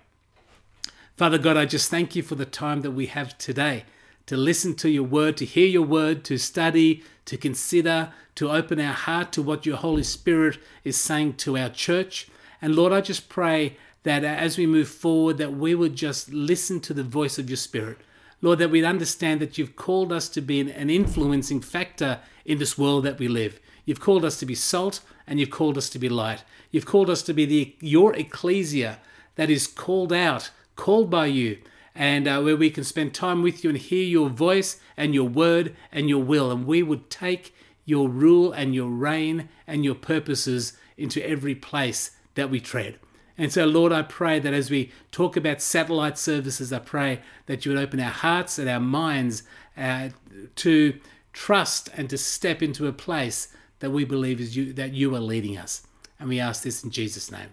Father 1.17 1.39
God, 1.39 1.57
I 1.57 1.65
just 1.65 1.91
thank 1.91 2.15
you 2.15 2.23
for 2.23 2.37
the 2.37 2.45
time 2.45 2.83
that 2.83 2.93
we 2.93 3.07
have 3.07 3.37
today 3.39 3.85
to 4.27 4.37
listen 4.37 4.75
to 4.75 4.91
your 4.91 5.03
word, 5.03 5.37
to 5.39 5.45
hear 5.45 5.67
your 5.67 5.83
word, 5.83 6.23
to 6.25 6.39
study, 6.39 7.03
to 7.25 7.37
consider, 7.37 8.13
to 8.37 8.51
open 8.51 8.79
our 8.79 8.93
heart 8.93 9.33
to 9.33 9.43
what 9.43 9.67
your 9.67 9.79
Holy 9.79 10.05
Spirit 10.05 10.59
is 10.85 10.97
saying 10.97 11.35
to 11.35 11.59
our 11.59 11.71
church. 11.71 12.29
And 12.63 12.77
Lord, 12.77 12.93
I 12.93 13.01
just 13.01 13.29
pray 13.29 13.77
that 14.09 14.25
as 14.25 14.57
we 14.57 14.67
move 14.67 14.89
forward, 14.89 15.39
that 15.39 15.53
we 15.53 15.75
would 15.75 15.95
just 15.95 16.33
listen 16.33 16.81
to 16.81 16.95
the 16.95 17.03
voice 17.03 17.39
of 17.39 17.51
your 17.51 17.57
Spirit. 17.57 17.99
Lord, 18.41 18.59
that 18.61 18.71
we'd 18.71 18.85
understand 18.85 19.41
that 19.41 19.59
you've 19.59 19.77
called 19.77 20.13
us 20.13 20.29
to 20.31 20.41
be 20.41 20.61
an 20.61 20.91
influencing 20.91 21.61
factor 21.61 22.21
in 22.45 22.59
this 22.59 22.79
world 22.79 23.05
that 23.05 23.19
we 23.19 23.29
live. 23.29 23.61
You've 23.85 24.01
called 24.01 24.25
us 24.25 24.39
to 24.39 24.47
be 24.47 24.55
salt 24.55 25.01
and 25.27 25.41
you've 25.41 25.51
called 25.51 25.77
us 25.77 25.89
to 25.91 25.99
be 25.99 26.09
light. 26.09 26.45
You've 26.71 26.87
called 26.87 27.11
us 27.11 27.23
to 27.23 27.35
be 27.35 27.45
the, 27.47 27.77
your 27.81 28.15
ecclesia, 28.15 28.99
that 29.35 29.51
is 29.51 29.67
called 29.67 30.13
out, 30.13 30.51
called 30.77 31.11
by 31.11 31.27
you, 31.27 31.59
and 31.95 32.29
uh, 32.29 32.41
where 32.41 32.57
we 32.57 32.71
can 32.71 32.85
spend 32.85 33.15
time 33.15 33.43
with 33.43 33.65
you 33.65 33.71
and 33.71 33.79
hear 33.79 34.05
your 34.05 34.29
voice 34.29 34.81
and 34.97 35.15
your 35.15 35.29
word 35.29 35.75
and 35.91 36.09
your 36.09 36.23
will. 36.23 36.51
And 36.51 36.67
we 36.67 36.83
would 36.83 37.11
take 37.11 37.55
your 37.85 38.09
rule 38.09 38.53
and 38.53 38.75
your 38.75 38.89
reign 38.89 39.49
and 39.67 39.85
your 39.85 39.95
purposes 39.95 40.75
into 40.97 41.27
every 41.27 41.55
place 41.55 42.13
that 42.35 42.51
we 42.51 42.61
tread. 42.61 42.99
And 43.39 43.53
so, 43.53 43.65
Lord, 43.65 43.93
I 43.93 44.03
pray 44.03 44.41
that 44.41 44.53
as 44.53 44.69
we 44.69 44.91
talk 45.13 45.37
about 45.37 45.63
satellite 45.63 46.19
services, 46.19 46.73
I 46.73 46.81
pray 46.81 47.21
that 47.47 47.65
you 47.65 47.73
would 47.73 47.81
open 47.81 48.01
our 48.01 48.11
hearts 48.11 48.59
and 48.59 48.69
our 48.69 48.81
minds 48.81 49.45
uh, 49.77 50.09
to 50.57 50.99
trust 51.33 51.89
and 51.97 52.11
to 52.11 52.19
step 52.19 52.63
into 52.63 52.89
a 52.89 52.93
place 52.93 53.49
that 53.79 53.91
we 53.91 54.05
believe 54.05 54.41
is 54.41 54.57
you 54.57 54.73
that 54.73 54.93
you 54.93 55.15
are 55.15 55.21
leading 55.21 55.57
us. 55.57 55.87
And 56.19 56.29
we 56.29 56.41
ask 56.41 56.65
this 56.65 56.83
in 56.83 56.91
Jesus' 56.91 57.31
name. 57.31 57.51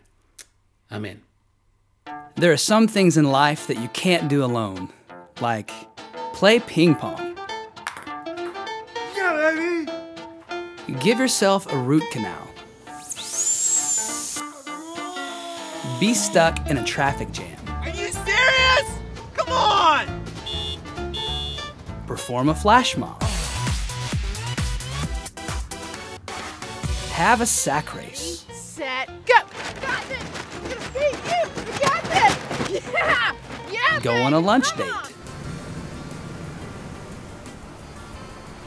Amen. 0.91 1.21
There 2.35 2.51
are 2.51 2.57
some 2.57 2.87
things 2.87 3.15
in 3.15 3.25
life 3.25 3.67
that 3.67 3.79
you 3.79 3.87
can't 3.89 4.27
do 4.27 4.43
alone, 4.43 4.89
like 5.39 5.71
play 6.33 6.59
ping 6.59 6.95
pong. 6.95 7.37
Yeah, 9.15 9.53
baby! 9.55 10.99
Give 10.99 11.19
yourself 11.19 11.71
a 11.71 11.77
root 11.77 12.03
canal. 12.11 12.54
Be 15.99 16.13
stuck 16.13 16.69
in 16.69 16.75
a 16.77 16.83
traffic 16.83 17.31
jam. 17.31 17.57
Are 17.67 17.87
you 17.87 18.11
serious? 18.11 18.99
Come 19.33 19.49
on! 19.49 20.23
Perform 22.05 22.49
a 22.49 22.55
flash 22.55 22.97
mob. 22.97 23.23
Have 27.13 27.39
a 27.39 27.45
sack 27.45 27.95
race. 27.95 28.45
Set, 28.51 29.07
go! 29.25 29.35
Got 29.81 30.03
this! 30.09 30.21
I'm 30.53 30.63
gonna 30.63 30.75
beat 30.93 31.17
you! 31.31 31.41
I 31.55 31.79
got 31.79 32.03
this! 32.69 32.83
Yeah! 32.93 33.35
Yeah! 33.71 33.99
Go 34.01 34.11
baby, 34.11 34.23
on 34.25 34.33
a 34.33 34.39
lunch 34.39 34.65
come 34.71 34.79
date. 34.79 34.91
on. 34.91 35.09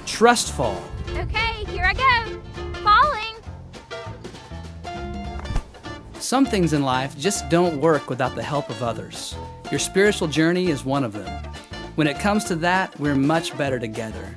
Trust 0.06 0.52
fall. 0.52 0.82
Okay, 1.10 1.64
here 1.66 1.84
I 1.84 1.92
go. 1.92 2.40
Some 6.28 6.44
things 6.44 6.74
in 6.74 6.82
life 6.82 7.16
just 7.16 7.48
don't 7.48 7.80
work 7.80 8.10
without 8.10 8.34
the 8.34 8.42
help 8.42 8.68
of 8.68 8.82
others. 8.82 9.34
Your 9.70 9.78
spiritual 9.78 10.28
journey 10.28 10.66
is 10.68 10.84
one 10.84 11.02
of 11.02 11.14
them. 11.14 11.42
When 11.94 12.06
it 12.06 12.18
comes 12.18 12.44
to 12.44 12.56
that, 12.56 13.00
we're 13.00 13.14
much 13.14 13.56
better 13.56 13.78
together. 13.78 14.36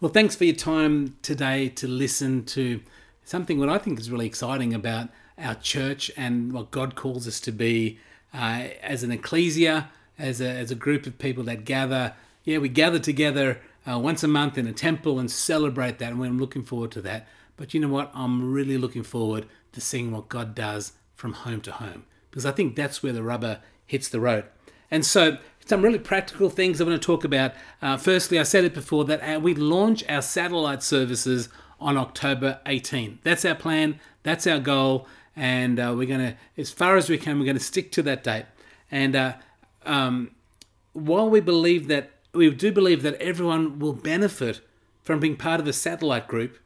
Well, 0.00 0.10
thanks 0.10 0.36
for 0.36 0.44
your 0.44 0.56
time 0.56 1.18
today 1.20 1.68
to 1.68 1.86
listen 1.86 2.46
to 2.46 2.80
something 3.22 3.58
what 3.58 3.68
I 3.68 3.76
think 3.76 4.00
is 4.00 4.10
really 4.10 4.24
exciting 4.24 4.72
about 4.72 5.10
our 5.36 5.56
church 5.56 6.10
and 6.16 6.54
what 6.54 6.70
God 6.70 6.94
calls 6.94 7.28
us 7.28 7.40
to 7.40 7.52
be 7.52 7.98
uh, 8.32 8.68
as 8.80 9.02
an 9.02 9.12
ecclesia, 9.12 9.90
as 10.18 10.40
a, 10.40 10.48
as 10.48 10.70
a 10.70 10.74
group 10.74 11.04
of 11.04 11.18
people 11.18 11.44
that 11.44 11.66
gather. 11.66 12.14
Yeah, 12.44 12.56
we 12.56 12.70
gather 12.70 12.98
together 12.98 13.60
uh, 13.86 13.98
once 13.98 14.22
a 14.22 14.28
month 14.28 14.56
in 14.56 14.66
a 14.66 14.72
temple 14.72 15.18
and 15.18 15.30
celebrate 15.30 15.98
that, 15.98 16.12
and 16.12 16.20
we're 16.20 16.30
looking 16.30 16.62
forward 16.62 16.92
to 16.92 17.02
that. 17.02 17.28
But 17.60 17.74
you 17.74 17.80
know 17.80 17.88
what? 17.88 18.10
I'm 18.14 18.54
really 18.54 18.78
looking 18.78 19.02
forward 19.02 19.44
to 19.72 19.82
seeing 19.82 20.12
what 20.12 20.30
God 20.30 20.54
does 20.54 20.94
from 21.14 21.34
home 21.34 21.60
to 21.60 21.72
home 21.72 22.06
because 22.30 22.46
I 22.46 22.52
think 22.52 22.74
that's 22.74 23.02
where 23.02 23.12
the 23.12 23.22
rubber 23.22 23.60
hits 23.84 24.08
the 24.08 24.18
road. 24.18 24.46
And 24.90 25.04
so, 25.04 25.36
some 25.66 25.82
really 25.82 25.98
practical 25.98 26.48
things 26.48 26.80
I 26.80 26.84
want 26.84 27.00
to 27.00 27.06
talk 27.06 27.22
about. 27.22 27.52
Uh, 27.82 27.98
firstly, 27.98 28.38
I 28.38 28.44
said 28.44 28.64
it 28.64 28.72
before 28.72 29.04
that 29.04 29.20
uh, 29.20 29.38
we 29.40 29.52
launch 29.52 30.02
our 30.08 30.22
satellite 30.22 30.82
services 30.82 31.50
on 31.78 31.98
October 31.98 32.60
18. 32.64 33.18
That's 33.24 33.44
our 33.44 33.54
plan, 33.54 34.00
that's 34.22 34.46
our 34.46 34.58
goal, 34.58 35.06
and 35.36 35.78
uh, 35.78 35.92
we're 35.94 36.08
going 36.08 36.20
to, 36.20 36.36
as 36.56 36.70
far 36.70 36.96
as 36.96 37.10
we 37.10 37.18
can, 37.18 37.38
we're 37.38 37.44
going 37.44 37.58
to 37.58 37.62
stick 37.62 37.92
to 37.92 38.02
that 38.04 38.24
date. 38.24 38.46
And 38.90 39.14
uh, 39.14 39.34
um, 39.84 40.30
while 40.94 41.28
we 41.28 41.40
believe 41.40 41.88
that, 41.88 42.10
we 42.32 42.50
do 42.50 42.72
believe 42.72 43.02
that 43.02 43.20
everyone 43.20 43.78
will 43.78 43.92
benefit 43.92 44.62
from 45.02 45.20
being 45.20 45.36
part 45.36 45.60
of 45.60 45.68
a 45.68 45.74
satellite 45.74 46.26
group, 46.26 46.56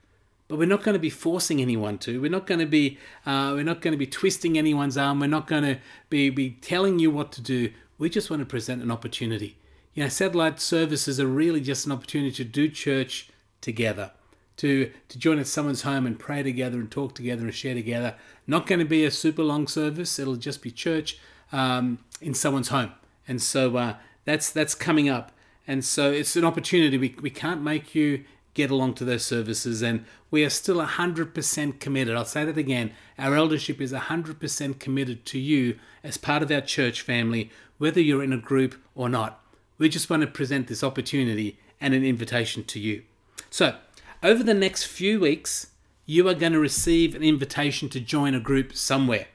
but 0.55 0.61
we're 0.61 0.67
not 0.67 0.85
going 0.85 0.93
to 0.93 1.01
be 1.01 1.11
forcing 1.11 1.61
anyone 1.61 1.99
to. 1.99 2.21
We're 2.21 2.31
not 2.31 2.47
going 2.47 2.61
to 2.61 2.67
be 2.67 2.97
uh, 3.27 3.51
we're 3.57 3.65
not 3.65 3.81
going 3.81 3.91
to 3.91 3.99
be 3.99 4.07
twisting 4.07 4.57
anyone's 4.57 4.97
arm. 4.97 5.19
We're 5.19 5.27
not 5.27 5.49
going 5.49 5.65
to 5.65 5.81
be 6.11 6.31
be 6.31 6.51
telling 6.51 7.01
you 7.01 7.11
what 7.11 7.33
to 7.33 7.43
do. 7.43 7.73
We 7.99 8.09
just 8.09 8.31
want 8.31 8.39
to 8.39 8.47
present 8.47 8.81
an 8.81 8.89
opportunity. 8.89 9.59
You 9.95 10.05
know, 10.05 10.09
satellite 10.09 10.61
services 10.61 11.19
are 11.19 11.27
really 11.27 11.61
just 11.61 11.87
an 11.87 11.91
opportunity 11.91 12.31
to 12.37 12.45
do 12.45 12.69
church 12.69 13.31
together, 13.63 14.13
to 14.59 14.93
to 15.09 15.19
join 15.19 15.41
at 15.41 15.49
someone's 15.49 15.83
home 15.83 16.07
and 16.07 16.17
pray 16.17 16.45
together 16.45 16.79
and 16.79 16.89
talk 16.89 17.17
together 17.17 17.43
and 17.43 17.53
share 17.53 17.75
together. 17.75 18.15
Not 18.47 18.69
going 18.69 18.79
to 18.79 18.85
be 18.85 19.05
a 19.05 19.11
super 19.11 19.43
long 19.43 19.67
service. 19.67 20.21
It'll 20.21 20.37
just 20.37 20.63
be 20.63 20.71
church 20.71 21.19
um, 21.51 21.99
in 22.21 22.33
someone's 22.33 22.69
home, 22.69 22.93
and 23.27 23.43
so 23.43 23.77
uh, 23.77 23.97
that's 24.25 24.51
that's 24.51 24.77
coming 24.77 25.09
up. 25.09 25.33
And 25.67 25.85
so 25.85 26.13
it's 26.13 26.37
an 26.37 26.45
opportunity. 26.45 26.97
We 26.97 27.17
we 27.21 27.31
can't 27.31 27.61
make 27.61 27.97
you 27.97 28.23
get 28.55 28.71
along 28.71 28.95
to 28.95 29.05
those 29.05 29.25
services, 29.25 29.83
and 29.83 30.05
we 30.31 30.45
are 30.45 30.51
still 30.51 30.79
100% 30.79 31.81
committed. 31.81 32.17
I'll 32.17 32.25
say 32.25 32.45
that 32.45 32.57
again. 32.57 32.93
Our 33.19 33.35
eldership 33.35 33.81
is 33.81 33.93
100% 33.93 34.79
committed 34.79 35.27
to 35.27 35.39
you 35.39 35.79
as 36.03 36.17
part 36.17 36.43
of 36.43 36.51
our 36.51 36.61
church 36.61 37.03
family, 37.03 37.51
whether 37.79 38.01
you're 38.01 38.23
in 38.23 38.33
a 38.33 38.39
group 38.39 38.77
or 38.95 39.09
not. 39.09 39.41
We 39.77 39.89
just 39.89 40.09
want 40.09 40.23
to 40.23 40.29
present 40.29 40.69
this 40.69 40.85
opportunity 40.85 41.59
and 41.81 41.93
an 41.93 42.05
invitation 42.05 42.65
to 42.65 42.79
you. 42.79 43.03
So, 43.51 43.77
over 44.23 44.43
the 44.43 44.55
next 44.55 44.85
few 44.85 45.21
weeks, 45.21 45.67
you 46.07 46.29
are 46.29 46.35
going 46.35 46.53
to 46.53 46.61
receive 46.61 47.15
an 47.15 47.23
invitation 47.23 47.89
to 47.91 48.01
join 48.01 48.35
a 48.35 48.41
group 48.41 48.75
somewhere. 48.77 49.27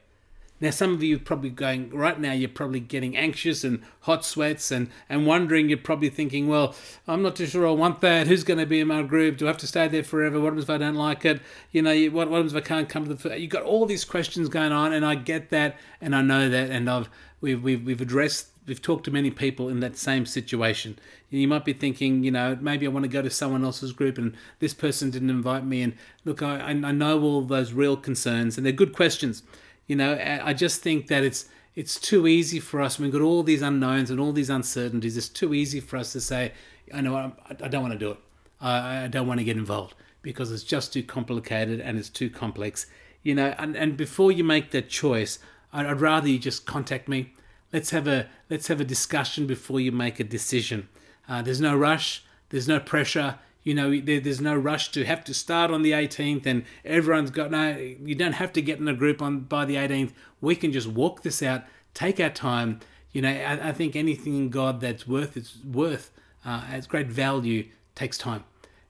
Now, 0.61 0.71
some 0.71 0.93
of 0.93 1.01
you 1.01 1.15
are 1.15 1.19
probably 1.19 1.49
going, 1.49 1.89
right 1.91 2.19
now, 2.19 2.33
you're 2.33 2.49
probably 2.49 2.79
getting 2.79 3.15
anxious 3.15 3.63
and 3.63 3.81
hot 4.01 4.25
sweats 4.25 4.71
and, 4.71 4.89
and 5.07 5.25
wondering, 5.25 5.69
you're 5.69 5.77
probably 5.77 6.09
thinking, 6.09 6.47
well, 6.47 6.75
I'm 7.07 7.21
not 7.21 7.35
too 7.35 7.45
sure 7.45 7.67
I 7.67 7.71
want 7.71 8.01
that. 8.01 8.27
Who's 8.27 8.43
going 8.43 8.59
to 8.59 8.65
be 8.65 8.79
in 8.79 8.87
my 8.87 9.03
group? 9.03 9.37
Do 9.37 9.45
I 9.45 9.49
have 9.49 9.57
to 9.59 9.67
stay 9.67 9.87
there 9.87 10.03
forever? 10.03 10.39
What 10.39 10.47
happens 10.47 10.65
if 10.65 10.69
I 10.69 10.77
don't 10.77 10.95
like 10.95 11.23
it? 11.25 11.41
You 11.71 11.81
know, 11.81 11.95
what, 12.07 12.29
what 12.29 12.37
happens 12.37 12.53
if 12.53 12.63
I 12.63 12.67
can't 12.67 12.89
come 12.89 13.07
to 13.07 13.13
the. 13.13 13.39
You've 13.39 13.49
got 13.49 13.63
all 13.63 13.85
these 13.85 14.03
questions 14.03 14.49
going 14.49 14.71
on, 14.71 14.91
and 14.93 15.05
I 15.05 15.15
get 15.15 15.49
that, 15.51 15.77
and 16.01 16.15
I 16.15 16.21
know 16.21 16.49
that, 16.49 16.69
and 16.69 16.89
I've 16.89 17.09
we've, 17.41 17.61
we've, 17.61 17.85
we've 17.85 18.01
addressed 18.01 18.47
we've 18.69 18.81
talked 18.81 19.03
to 19.05 19.11
many 19.11 19.31
people 19.31 19.67
in 19.67 19.79
that 19.79 19.97
same 19.97 20.25
situation. 20.25 20.97
You 21.31 21.47
might 21.47 21.65
be 21.65 21.73
thinking, 21.73 22.23
you 22.23 22.31
know, 22.31 22.57
maybe 22.61 22.85
I 22.85 22.89
want 22.89 23.03
to 23.03 23.09
go 23.09 23.21
to 23.21 23.29
someone 23.29 23.65
else's 23.65 23.91
group 23.91 24.17
and 24.17 24.35
this 24.59 24.75
person 24.75 25.09
didn't 25.09 25.31
invite 25.31 25.65
me. 25.65 25.81
And 25.81 25.95
look, 26.23 26.43
I, 26.43 26.59
I 26.59 26.73
know 26.73 27.21
all 27.21 27.41
those 27.41 27.73
real 27.73 27.97
concerns 27.97 28.57
and 28.57 28.65
they're 28.65 28.71
good 28.71 28.93
questions. 28.93 29.41
You 29.89 29.97
know, 29.97 30.17
I 30.41 30.53
just 30.53 30.81
think 30.81 31.07
that 31.07 31.25
it's 31.25 31.49
it's 31.75 31.99
too 31.99 32.27
easy 32.27 32.59
for 32.59 32.79
us. 32.79 32.97
We've 32.97 33.11
got 33.11 33.21
all 33.21 33.43
these 33.43 33.61
unknowns 33.61 34.09
and 34.09 34.19
all 34.19 34.31
these 34.31 34.49
uncertainties. 34.49 35.17
It's 35.17 35.27
too 35.27 35.53
easy 35.53 35.81
for 35.81 35.97
us 35.97 36.13
to 36.13 36.21
say, 36.21 36.53
I 36.93 37.01
know 37.01 37.15
I, 37.17 37.67
don't 37.67 37.81
want 37.81 37.93
to 37.93 37.99
do 37.99 38.11
it. 38.11 38.17
I, 38.61 39.03
I 39.03 39.07
don't 39.07 39.27
want 39.27 39.39
to 39.39 39.43
get 39.43 39.57
involved 39.57 39.95
because 40.21 40.51
it's 40.51 40.63
just 40.63 40.93
too 40.93 41.03
complicated 41.03 41.81
and 41.81 41.97
it's 41.97 42.09
too 42.09 42.29
complex. 42.29 42.85
You 43.23 43.35
know, 43.35 43.53
and, 43.57 43.75
and 43.75 43.97
before 43.97 44.31
you 44.31 44.43
make 44.43 44.71
that 44.71 44.89
choice, 44.89 45.39
I'd, 45.73 45.85
I'd 45.85 46.01
rather 46.01 46.29
you 46.29 46.39
just 46.39 46.65
contact 46.65 47.07
me 47.07 47.33
let's 47.73 47.91
have 47.91 48.07
a 48.07 48.27
let's 48.49 48.67
have 48.67 48.81
a 48.81 48.85
discussion 48.85 49.47
before 49.47 49.79
you 49.79 49.91
make 49.91 50.19
a 50.19 50.23
decision. 50.23 50.89
Uh, 51.27 51.41
there's 51.41 51.61
no 51.61 51.75
rush. 51.75 52.23
There's 52.49 52.67
no 52.67 52.79
pressure. 52.79 53.37
You 53.69 53.75
know, 53.75 53.99
there, 53.99 54.19
there's 54.19 54.41
no 54.41 54.55
rush 54.55 54.91
to 54.93 55.05
have 55.05 55.23
to 55.25 55.33
start 55.35 55.69
on 55.69 55.83
the 55.83 55.91
18th, 55.91 56.47
and 56.47 56.65
everyone's 56.83 57.29
got 57.29 57.51
no. 57.51 57.77
You 57.77 58.15
don't 58.15 58.33
have 58.33 58.51
to 58.53 58.63
get 58.63 58.79
in 58.79 58.87
a 58.87 58.95
group 58.95 59.21
on 59.21 59.41
by 59.41 59.65
the 59.65 59.75
18th. 59.75 60.11
We 60.41 60.55
can 60.55 60.71
just 60.71 60.87
walk 60.87 61.21
this 61.21 61.43
out, 61.43 61.65
take 61.93 62.19
our 62.19 62.31
time. 62.31 62.79
You 63.11 63.21
know, 63.21 63.29
I, 63.29 63.69
I 63.69 63.71
think 63.71 63.95
anything 63.95 64.35
in 64.35 64.49
God 64.49 64.81
that's 64.81 65.07
worth 65.07 65.37
its 65.37 65.59
worth, 65.63 66.09
uh, 66.43 66.61
has 66.61 66.87
great 66.87 67.09
value, 67.09 67.67
takes 67.93 68.17
time. 68.17 68.43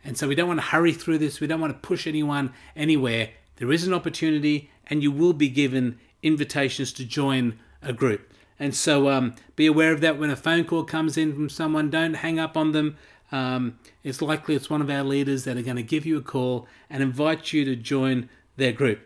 And 0.05 0.17
so 0.17 0.29
we 0.29 0.35
don't 0.35 0.47
want 0.47 0.61
to 0.61 0.67
hurry 0.67 0.93
through 0.93 1.17
this. 1.17 1.41
We 1.41 1.47
don't 1.47 1.59
want 1.59 1.73
to 1.73 1.85
push 1.85 2.07
anyone 2.07 2.53
anywhere. 2.73 3.31
There 3.57 3.73
is 3.73 3.85
an 3.85 3.93
opportunity, 3.93 4.71
and 4.87 5.03
you 5.03 5.11
will 5.11 5.33
be 5.33 5.49
given 5.49 5.99
invitations 6.23 6.93
to 6.93 7.03
join 7.03 7.59
a 7.81 7.91
group. 7.91 8.31
And 8.57 8.73
so 8.73 9.09
um, 9.09 9.35
be 9.57 9.65
aware 9.65 9.91
of 9.91 9.99
that 9.99 10.17
when 10.17 10.29
a 10.29 10.37
phone 10.37 10.63
call 10.63 10.85
comes 10.85 11.17
in 11.17 11.33
from 11.33 11.49
someone. 11.49 11.89
Don't 11.89 12.13
hang 12.13 12.39
up 12.39 12.55
on 12.55 12.71
them. 12.71 12.95
Um, 13.31 13.79
it's 14.03 14.21
likely 14.21 14.55
it's 14.55 14.69
one 14.69 14.81
of 14.81 14.89
our 14.89 15.03
leaders 15.03 15.43
that 15.43 15.57
are 15.57 15.61
going 15.61 15.77
to 15.77 15.83
give 15.83 16.05
you 16.05 16.17
a 16.17 16.21
call 16.21 16.67
and 16.89 17.03
invite 17.03 17.53
you 17.53 17.63
to 17.65 17.75
join 17.75 18.29
their 18.57 18.71
group. 18.71 18.99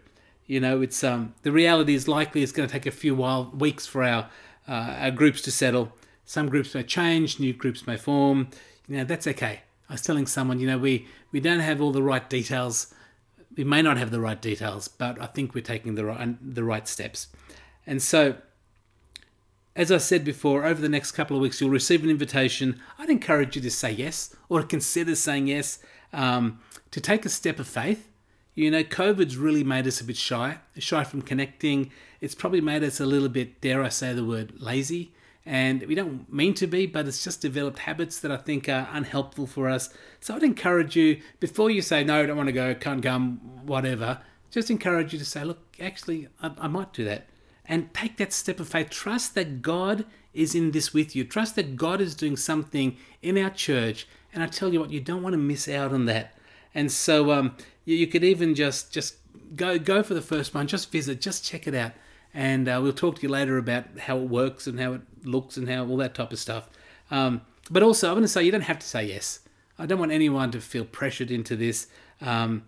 You 0.45 0.59
know, 0.59 0.81
it's 0.81 1.03
um, 1.03 1.33
the 1.43 1.51
reality 1.51 1.93
is 1.93 2.07
likely 2.07 2.43
it's 2.43 2.51
going 2.51 2.67
to 2.67 2.71
take 2.71 2.85
a 2.85 2.91
few 2.91 3.15
while 3.15 3.51
weeks 3.57 3.85
for 3.85 4.03
our 4.03 4.29
uh, 4.67 4.95
our 4.99 5.11
groups 5.11 5.41
to 5.43 5.51
settle. 5.51 5.91
Some 6.25 6.49
groups 6.49 6.73
may 6.73 6.83
change, 6.83 7.39
new 7.39 7.53
groups 7.53 7.85
may 7.85 7.97
form. 7.97 8.49
You 8.87 8.97
know, 8.97 9.03
that's 9.03 9.27
okay. 9.27 9.61
I 9.89 9.93
was 9.93 10.01
telling 10.01 10.27
someone, 10.27 10.59
you 10.59 10.67
know, 10.67 10.77
we 10.77 11.07
we 11.31 11.39
don't 11.39 11.59
have 11.59 11.81
all 11.81 11.91
the 11.91 12.03
right 12.03 12.29
details. 12.29 12.93
We 13.55 13.63
may 13.63 13.81
not 13.81 13.97
have 13.97 14.11
the 14.11 14.19
right 14.19 14.41
details, 14.41 14.87
but 14.87 15.21
I 15.21 15.27
think 15.27 15.53
we're 15.53 15.61
taking 15.61 15.95
the 15.95 16.05
right 16.05 16.55
the 16.55 16.63
right 16.63 16.87
steps. 16.87 17.27
And 17.85 18.01
so 18.01 18.35
as 19.75 19.91
I 19.91 19.97
said 19.97 20.23
before, 20.23 20.65
over 20.65 20.81
the 20.81 20.89
next 20.89 21.13
couple 21.13 21.35
of 21.35 21.41
weeks, 21.41 21.59
you'll 21.59 21.71
receive 21.71 22.03
an 22.03 22.09
invitation. 22.09 22.79
I'd 22.99 23.09
encourage 23.09 23.55
you 23.55 23.61
to 23.63 23.71
say 23.71 23.91
yes 23.91 24.35
or 24.47 24.61
to 24.61 24.67
consider 24.67 25.15
saying 25.15 25.47
yes, 25.47 25.79
um, 26.11 26.59
to 26.91 27.01
take 27.01 27.25
a 27.25 27.29
step 27.29 27.59
of 27.59 27.67
faith. 27.67 28.09
You 28.53 28.69
know, 28.69 28.83
COVID's 28.83 29.35
really 29.35 29.63
made 29.63 29.87
us 29.87 29.99
a 29.99 30.03
bit 30.03 30.17
shy, 30.17 30.59
shy 30.77 31.03
from 31.03 31.23
connecting. 31.23 31.91
It's 32.21 32.35
probably 32.35 32.61
made 32.61 32.83
us 32.83 32.99
a 32.99 33.05
little 33.05 33.29
bit, 33.29 33.61
dare 33.61 33.83
I 33.83 33.89
say 33.89 34.13
the 34.13 34.23
word, 34.23 34.53
lazy. 34.61 35.15
And 35.43 35.83
we 35.87 35.95
don't 35.95 36.31
mean 36.31 36.53
to 36.55 36.67
be, 36.67 36.85
but 36.85 37.07
it's 37.07 37.23
just 37.23 37.41
developed 37.41 37.79
habits 37.79 38.19
that 38.19 38.31
I 38.31 38.37
think 38.37 38.69
are 38.69 38.87
unhelpful 38.93 39.47
for 39.47 39.69
us. 39.69 39.89
So 40.19 40.35
I'd 40.35 40.43
encourage 40.43 40.95
you, 40.95 41.19
before 41.39 41.71
you 41.71 41.81
say, 41.81 42.03
no, 42.03 42.21
I 42.21 42.25
don't 42.27 42.37
want 42.37 42.47
to 42.47 42.53
go, 42.53 42.75
can't 42.75 43.01
come, 43.01 43.39
whatever, 43.65 44.21
just 44.51 44.69
encourage 44.69 45.13
you 45.13 45.19
to 45.19 45.25
say, 45.25 45.43
look, 45.43 45.75
actually, 45.81 46.27
I, 46.41 46.51
I 46.59 46.67
might 46.67 46.93
do 46.93 47.03
that 47.05 47.27
and 47.65 47.93
take 47.93 48.17
that 48.17 48.33
step 48.33 48.59
of 48.59 48.67
faith. 48.67 48.89
Trust 48.89 49.35
that 49.35 49.61
God 49.61 50.05
is 50.33 50.55
in 50.55 50.71
this 50.71 50.93
with 50.93 51.15
you. 51.15 51.23
Trust 51.23 51.55
that 51.55 51.75
God 51.75 52.01
is 52.01 52.15
doing 52.15 52.35
something 52.35 52.97
in 53.21 53.37
our 53.37 53.49
church. 53.49 54.07
And 54.33 54.41
I 54.43 54.47
tell 54.47 54.73
you 54.73 54.79
what, 54.79 54.91
you 54.91 54.99
don't 54.99 55.21
want 55.21 55.33
to 55.33 55.37
miss 55.37 55.67
out 55.67 55.93
on 55.93 56.05
that. 56.05 56.35
And 56.73 56.91
so 56.91 57.31
um, 57.31 57.55
you, 57.85 57.95
you, 57.95 58.07
could 58.07 58.23
even 58.23 58.55
just 58.55 58.91
just 58.91 59.17
go 59.55 59.77
go 59.77 60.01
for 60.01 60.15
the 60.15 60.21
first 60.21 60.53
one, 60.53 60.67
just 60.67 60.91
visit, 60.91 61.21
just 61.21 61.45
check 61.45 61.67
it 61.67 61.75
out, 61.75 61.91
and 62.33 62.67
uh, 62.67 62.79
we'll 62.81 62.93
talk 62.93 63.17
to 63.17 63.21
you 63.21 63.29
later 63.29 63.57
about 63.57 63.85
how 63.99 64.17
it 64.17 64.29
works 64.29 64.65
and 64.65 64.79
how 64.79 64.93
it 64.93 65.01
looks 65.23 65.55
and 65.55 65.69
how 65.69 65.85
all 65.85 65.97
that 65.97 66.15
type 66.15 66.31
of 66.31 66.39
stuff. 66.39 66.67
Um, 67.11 67.41
but 67.69 67.83
also, 67.83 68.09
I 68.09 68.13
want 68.13 68.23
to 68.23 68.27
say 68.27 68.43
you 68.43 68.51
don't 68.51 68.61
have 68.61 68.79
to 68.79 68.87
say 68.87 69.05
yes. 69.05 69.41
I 69.77 69.85
don't 69.85 69.99
want 69.99 70.11
anyone 70.11 70.51
to 70.51 70.61
feel 70.61 70.85
pressured 70.85 71.29
into 71.31 71.55
this. 71.55 71.87
Um, 72.21 72.63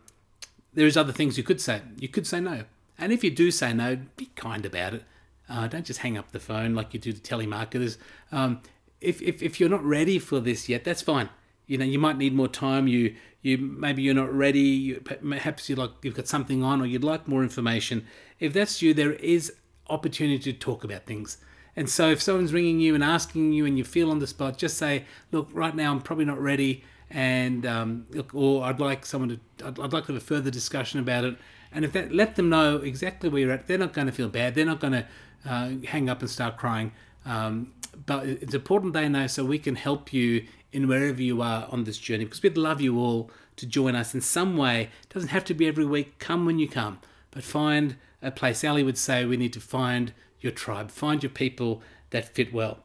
there 0.73 0.85
is 0.85 0.97
other 0.97 1.13
things 1.13 1.37
you 1.37 1.43
could 1.43 1.61
say. 1.61 1.81
You 1.97 2.09
could 2.09 2.27
say 2.27 2.39
no. 2.39 2.63
And 2.97 3.11
if 3.11 3.23
you 3.23 3.31
do 3.31 3.51
say 3.51 3.73
no, 3.73 3.97
be 4.15 4.27
kind 4.35 4.65
about 4.65 4.93
it. 4.93 5.03
Uh, 5.47 5.67
don't 5.67 5.85
just 5.85 5.99
hang 5.99 6.17
up 6.17 6.31
the 6.31 6.39
phone 6.39 6.73
like 6.73 6.93
you 6.93 6.99
do 6.99 7.11
to 7.11 7.19
telemarketers. 7.19 7.97
Um, 8.31 8.61
if, 9.01 9.21
if, 9.21 9.43
if 9.43 9.59
you're 9.59 9.69
not 9.69 9.83
ready 9.83 10.17
for 10.17 10.39
this 10.39 10.67
yet, 10.67 10.83
that's 10.83 11.01
fine. 11.01 11.29
You 11.67 11.77
know, 11.77 11.85
you 11.85 11.99
might 11.99 12.17
need 12.17 12.33
more 12.33 12.47
time. 12.47 12.87
You 12.87 13.15
you 13.41 13.57
maybe 13.57 14.01
you're 14.01 14.15
not 14.15 14.33
ready. 14.33 14.59
You, 14.59 15.01
perhaps 15.01 15.69
you 15.69 15.75
like 15.75 15.91
you've 16.01 16.15
got 16.15 16.27
something 16.27 16.63
on, 16.63 16.81
or 16.81 16.85
you'd 16.85 17.03
like 17.03 17.27
more 17.27 17.43
information. 17.43 18.05
If 18.39 18.53
that's 18.53 18.81
you, 18.81 18.93
there 18.93 19.13
is 19.13 19.53
opportunity 19.87 20.51
to 20.51 20.59
talk 20.59 20.83
about 20.83 21.05
things. 21.05 21.37
And 21.75 21.89
so, 21.89 22.09
if 22.09 22.21
someone's 22.21 22.53
ringing 22.53 22.79
you 22.79 22.95
and 22.95 23.03
asking 23.03 23.53
you, 23.53 23.65
and 23.65 23.77
you 23.77 23.83
feel 23.83 24.11
on 24.11 24.19
the 24.19 24.27
spot, 24.27 24.57
just 24.57 24.77
say, 24.77 25.05
"Look, 25.31 25.49
right 25.53 25.75
now 25.75 25.91
I'm 25.91 26.01
probably 26.01 26.25
not 26.25 26.39
ready," 26.39 26.83
and 27.09 27.65
um, 27.65 28.07
look, 28.11 28.33
or 28.33 28.63
I'd 28.63 28.79
like 28.79 29.05
someone 29.05 29.29
to, 29.29 29.67
I'd, 29.67 29.79
I'd 29.79 29.93
like 29.93 30.05
to 30.05 30.13
have 30.13 30.21
a 30.21 30.25
further 30.25 30.51
discussion 30.51 30.99
about 30.99 31.23
it 31.23 31.35
and 31.75 31.85
if 31.85 31.91
that 31.91 32.11
let 32.11 32.37
them 32.37 32.49
know 32.49 32.77
exactly 32.77 33.29
where 33.29 33.41
you're 33.41 33.51
at, 33.51 33.67
they're 33.67 33.77
not 33.77 33.93
going 33.93 34.07
to 34.07 34.13
feel 34.13 34.29
bad. 34.29 34.55
They're 34.55 34.65
not 34.65 34.79
going 34.79 34.93
to 34.93 35.05
uh, 35.45 35.71
hang 35.85 36.09
up 36.09 36.21
and 36.21 36.29
start 36.29 36.57
crying. 36.57 36.93
Um, 37.25 37.73
but 38.05 38.25
it's 38.25 38.53
important 38.53 38.93
they 38.93 39.09
know 39.09 39.27
so 39.27 39.43
we 39.43 39.59
can 39.59 39.75
help 39.75 40.13
you 40.13 40.45
in 40.71 40.87
wherever 40.87 41.21
you 41.21 41.41
are 41.41 41.67
on 41.69 41.83
this 41.83 41.97
journey 41.97 42.25
because 42.25 42.41
we'd 42.41 42.57
love 42.57 42.81
you 42.81 42.99
all 42.99 43.29
to 43.57 43.65
join 43.65 43.95
us 43.95 44.13
in 44.13 44.21
some 44.21 44.57
way. 44.57 44.89
It 45.03 45.13
doesn't 45.13 45.29
have 45.29 45.45
to 45.45 45.53
be 45.53 45.67
every 45.67 45.85
week. 45.85 46.17
Come 46.17 46.45
when 46.45 46.59
you 46.59 46.67
come, 46.67 46.99
but 47.31 47.43
find 47.43 47.97
a 48.21 48.31
place. 48.31 48.63
Ali 48.63 48.83
would 48.83 48.97
say 48.97 49.25
we 49.25 49.37
need 49.37 49.53
to 49.53 49.61
find 49.61 50.13
your 50.39 50.51
tribe, 50.51 50.91
find 50.91 51.23
your 51.23 51.29
people 51.29 51.81
that 52.09 52.33
fit 52.33 52.53
well. 52.53 52.79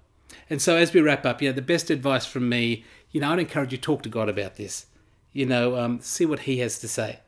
And 0.48 0.60
so 0.60 0.76
as 0.76 0.92
we 0.92 1.00
wrap 1.00 1.24
up, 1.26 1.40
know, 1.40 1.52
the 1.52 1.62
best 1.62 1.90
advice 1.90 2.26
from 2.26 2.48
me, 2.48 2.84
you 3.10 3.20
know, 3.20 3.32
I'd 3.32 3.38
encourage 3.38 3.72
you 3.72 3.78
to 3.78 3.82
talk 3.82 4.02
to 4.02 4.08
God 4.08 4.28
about 4.28 4.56
this. 4.56 4.86
You 5.32 5.46
know, 5.46 5.76
um, 5.76 6.00
see 6.00 6.26
what 6.26 6.40
He 6.40 6.58
has 6.58 6.78
to 6.80 6.88
say. 6.88 7.20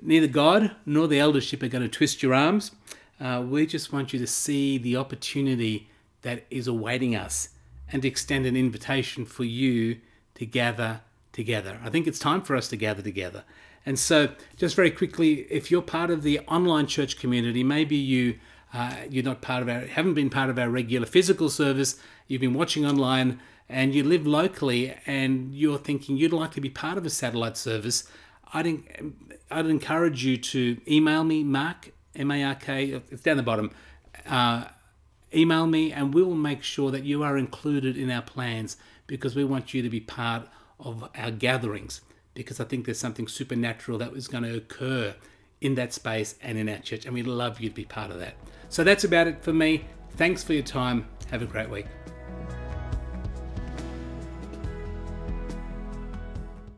Neither 0.00 0.28
God 0.28 0.76
nor 0.86 1.08
the 1.08 1.18
eldership 1.18 1.62
are 1.62 1.68
going 1.68 1.82
to 1.82 1.88
twist 1.88 2.22
your 2.22 2.34
arms. 2.34 2.72
Uh, 3.20 3.44
we 3.46 3.66
just 3.66 3.92
want 3.92 4.12
you 4.12 4.18
to 4.18 4.26
see 4.26 4.78
the 4.78 4.96
opportunity 4.96 5.88
that 6.22 6.44
is 6.50 6.66
awaiting 6.68 7.16
us 7.16 7.48
and 7.90 8.04
extend 8.04 8.46
an 8.46 8.56
invitation 8.56 9.24
for 9.24 9.44
you 9.44 9.98
to 10.34 10.46
gather 10.46 11.00
together. 11.32 11.80
I 11.82 11.90
think 11.90 12.06
it's 12.06 12.18
time 12.18 12.42
for 12.42 12.54
us 12.54 12.68
to 12.68 12.76
gather 12.76 13.02
together. 13.02 13.44
And 13.86 13.98
so, 13.98 14.28
just 14.56 14.76
very 14.76 14.90
quickly, 14.90 15.46
if 15.50 15.70
you're 15.70 15.82
part 15.82 16.10
of 16.10 16.22
the 16.22 16.40
online 16.40 16.86
church 16.86 17.18
community, 17.18 17.64
maybe 17.64 17.96
you 17.96 18.38
uh, 18.74 18.94
you're 19.08 19.24
not 19.24 19.40
part 19.40 19.62
of 19.62 19.68
our 19.68 19.80
haven't 19.80 20.14
been 20.14 20.30
part 20.30 20.50
of 20.50 20.58
our 20.58 20.68
regular 20.68 21.06
physical 21.06 21.48
service. 21.48 21.96
You've 22.26 22.40
been 22.40 22.54
watching 22.54 22.84
online, 22.84 23.40
and 23.68 23.94
you 23.94 24.04
live 24.04 24.26
locally, 24.26 24.94
and 25.06 25.54
you're 25.54 25.78
thinking 25.78 26.16
you'd 26.16 26.32
like 26.32 26.52
to 26.52 26.60
be 26.60 26.68
part 26.68 26.98
of 26.98 27.06
a 27.06 27.10
satellite 27.10 27.56
service. 27.56 28.08
I'd, 28.52 28.66
en- 28.66 29.14
I'd 29.50 29.66
encourage 29.66 30.24
you 30.24 30.36
to 30.36 30.80
email 30.88 31.24
me, 31.24 31.44
Mark, 31.44 31.92
M 32.14 32.30
A 32.30 32.44
R 32.44 32.54
K, 32.54 33.00
it's 33.10 33.22
down 33.22 33.36
the 33.36 33.42
bottom. 33.42 33.70
Uh, 34.26 34.64
email 35.34 35.66
me 35.66 35.92
and 35.92 36.14
we 36.14 36.22
will 36.22 36.34
make 36.34 36.62
sure 36.62 36.90
that 36.90 37.04
you 37.04 37.22
are 37.22 37.36
included 37.36 37.96
in 37.96 38.10
our 38.10 38.22
plans 38.22 38.76
because 39.06 39.34
we 39.34 39.44
want 39.44 39.74
you 39.74 39.82
to 39.82 39.90
be 39.90 40.00
part 40.00 40.48
of 40.80 41.08
our 41.16 41.30
gatherings 41.30 42.00
because 42.34 42.60
I 42.60 42.64
think 42.64 42.86
there's 42.86 42.98
something 42.98 43.28
supernatural 43.28 43.98
that 43.98 44.12
is 44.14 44.28
going 44.28 44.44
to 44.44 44.56
occur 44.56 45.14
in 45.60 45.74
that 45.74 45.92
space 45.92 46.36
and 46.42 46.56
in 46.56 46.68
our 46.68 46.78
church 46.78 47.04
and 47.04 47.14
we'd 47.14 47.26
love 47.26 47.60
you 47.60 47.68
to 47.68 47.74
be 47.74 47.84
part 47.84 48.10
of 48.10 48.18
that. 48.20 48.34
So 48.68 48.84
that's 48.84 49.04
about 49.04 49.26
it 49.26 49.42
for 49.42 49.52
me. 49.52 49.84
Thanks 50.16 50.42
for 50.42 50.52
your 50.52 50.62
time. 50.62 51.06
Have 51.30 51.42
a 51.42 51.46
great 51.46 51.68
week. 51.68 51.86